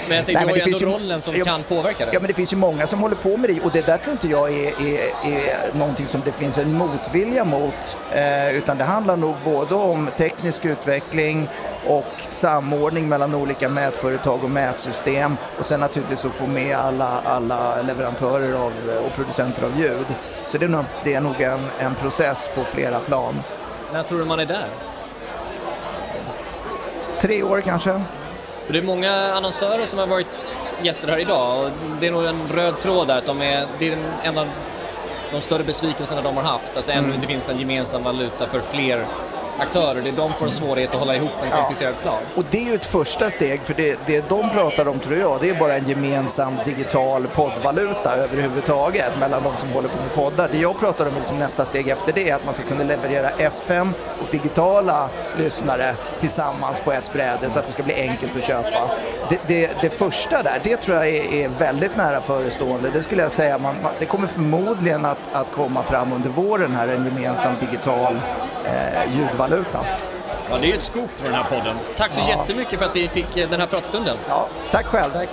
men 0.08 0.16
jag 0.16 0.26
tänkte, 0.26 0.32
Nej, 0.32 0.46
men 0.46 0.54
det 0.54 0.70
ju 0.70 0.86
ändå 0.86 0.96
rollen 0.96 1.20
som 1.20 1.34
ja, 1.36 1.44
kan 1.44 1.62
påverka 1.62 2.06
det. 2.06 2.10
Ja, 2.14 2.20
men 2.20 2.28
det 2.28 2.34
finns 2.34 2.52
ju 2.52 2.56
många 2.56 2.86
som 2.86 3.00
håller 3.00 3.16
på 3.16 3.36
med 3.36 3.50
det 3.50 3.60
och 3.60 3.70
det 3.72 3.86
där 3.86 3.98
tror 3.98 4.12
inte 4.12 4.28
jag 4.28 4.52
är, 4.52 4.66
är, 4.66 4.98
är 5.32 5.78
någonting 5.78 6.06
som 6.06 6.20
det 6.24 6.32
finns 6.32 6.58
en 6.58 6.72
motvilja 6.72 7.44
mot. 7.44 7.96
Eh, 8.12 8.56
utan 8.56 8.78
det 8.78 8.84
handlar 8.84 9.16
nog 9.16 9.34
både 9.44 9.74
om 9.74 10.08
teknisk 10.16 10.64
utveckling 10.64 11.48
och 11.86 12.12
samordning 12.30 13.08
mellan 13.08 13.34
olika 13.34 13.68
mätföretag 13.68 14.44
och 14.44 14.50
mätsystem 14.50 15.36
och 15.58 15.66
sen 15.66 15.80
naturligtvis 15.80 16.24
att 16.24 16.34
få 16.34 16.46
med 16.46 16.76
alla, 16.76 17.20
alla 17.24 17.82
leverantörer 17.82 18.52
av, 18.52 18.72
och 19.06 19.12
producenter 19.14 19.64
av 19.64 19.80
ljud. 19.80 20.06
Så 20.46 20.58
det 20.58 20.64
är 20.64 20.68
nog, 20.68 20.84
det 21.04 21.14
är 21.14 21.20
nog 21.20 21.40
en, 21.40 21.60
en 21.78 21.94
process 21.94 22.50
på 22.54 22.64
flera 22.64 23.00
plan. 23.00 23.34
När 23.92 24.02
tror 24.02 24.18
du 24.18 24.24
man 24.24 24.40
är 24.40 24.46
där? 24.46 24.66
Tre 27.20 27.42
år 27.42 27.60
kanske. 27.60 28.00
Det 28.68 28.78
är 28.78 28.82
många 28.82 29.12
annonsörer 29.12 29.86
som 29.86 29.98
har 29.98 30.06
varit 30.06 30.54
gäster 30.82 31.08
här 31.08 31.18
idag 31.18 31.64
och 31.64 31.70
det 32.00 32.06
är 32.06 32.10
nog 32.10 32.24
en 32.24 32.48
röd 32.48 32.78
tråd 32.78 33.08
där 33.08 33.18
att 33.18 33.26
de 33.26 33.42
är, 33.42 33.66
det 33.78 33.88
är 33.88 33.96
en 34.22 34.38
av 34.38 34.46
de 35.32 35.40
större 35.40 35.64
besvikelserna 35.64 36.22
de 36.22 36.36
har 36.36 36.44
haft, 36.44 36.76
att 36.76 36.86
det 36.86 36.92
ännu 36.92 37.04
mm. 37.04 37.14
inte 37.14 37.26
finns 37.26 37.48
en 37.48 37.58
gemensam 37.58 38.02
valuta 38.02 38.46
för 38.46 38.60
fler 38.60 39.06
aktörer. 39.58 40.02
Det 40.02 40.10
är 40.10 40.16
de 40.16 40.32
får 40.32 40.46
en 40.46 40.52
svårighet 40.52 40.94
att 40.94 41.00
hålla 41.00 41.16
ihop 41.16 41.30
en 41.42 41.50
komplicerad 41.50 41.94
plan. 42.02 42.18
Och 42.36 42.44
det 42.50 42.58
är 42.58 42.64
ju 42.64 42.74
ett 42.74 42.84
första 42.84 43.30
steg, 43.30 43.60
för 43.60 43.74
det, 43.74 43.98
det 44.06 44.28
de 44.28 44.50
pratar 44.50 44.88
om 44.88 44.98
tror 44.98 45.18
jag, 45.18 45.40
det 45.40 45.50
är 45.50 45.54
bara 45.54 45.76
en 45.76 45.88
gemensam 45.88 46.54
digital 46.64 47.26
poddvaluta 47.26 48.16
överhuvudtaget 48.16 49.18
mellan 49.20 49.42
de 49.42 49.56
som 49.56 49.68
håller 49.68 49.88
på 49.88 49.96
med 49.96 50.14
poddar. 50.14 50.48
Det 50.52 50.58
jag 50.58 50.80
pratar 50.80 51.06
om 51.06 51.14
liksom 51.14 51.38
nästa 51.38 51.64
steg 51.64 51.88
efter 51.88 52.12
det 52.12 52.30
är 52.30 52.34
att 52.34 52.44
man 52.44 52.54
ska 52.54 52.62
kunna 52.62 52.84
leverera 52.84 53.30
FM 53.30 53.92
och 54.22 54.28
digitala 54.30 55.08
lyssnare 55.38 55.94
tillsammans 56.18 56.80
på 56.80 56.92
ett 56.92 57.12
bräde 57.12 57.50
så 57.50 57.58
att 57.58 57.66
det 57.66 57.72
ska 57.72 57.82
bli 57.82 57.94
enkelt 57.94 58.36
att 58.36 58.44
köpa. 58.44 58.90
Det, 59.28 59.40
det, 59.46 59.76
det 59.80 59.90
första 59.90 60.42
där, 60.42 60.60
det 60.64 60.76
tror 60.76 60.96
jag 60.96 61.08
är, 61.08 61.34
är, 61.34 61.48
väldigt 61.48 61.96
nära 61.96 62.20
förestående. 62.20 62.90
Det 62.90 63.02
skulle 63.02 63.22
jag 63.22 63.32
säga, 63.32 63.58
man, 63.58 63.74
det 63.98 64.04
kommer 64.04 64.26
förmodligen 64.26 65.04
att, 65.04 65.18
att 65.32 65.52
komma 65.52 65.82
fram 65.82 66.12
under 66.12 66.30
våren 66.30 66.74
här, 66.74 66.88
en 66.88 67.04
gemensam 67.04 67.52
digital 67.60 68.20
eh, 68.64 69.16
ljudvaluta. 69.16 69.43
Ja, 70.50 70.58
det 70.58 70.66
är 70.66 70.68
ju 70.68 70.74
ett 70.74 70.82
scoop 70.82 71.10
för 71.16 71.24
den 71.24 71.34
här 71.34 71.44
podden. 71.44 71.76
Tack 71.96 72.12
så 72.12 72.20
ja. 72.20 72.28
jättemycket 72.28 72.78
för 72.78 72.86
att 72.86 72.96
vi 72.96 73.08
fick 73.08 73.36
eh, 73.36 73.48
den 73.48 73.60
här 73.60 73.66
pratstunden. 73.66 74.16
Ja, 74.28 74.48
tack 74.70 74.86
själv. 74.86 75.12
Tack. 75.12 75.28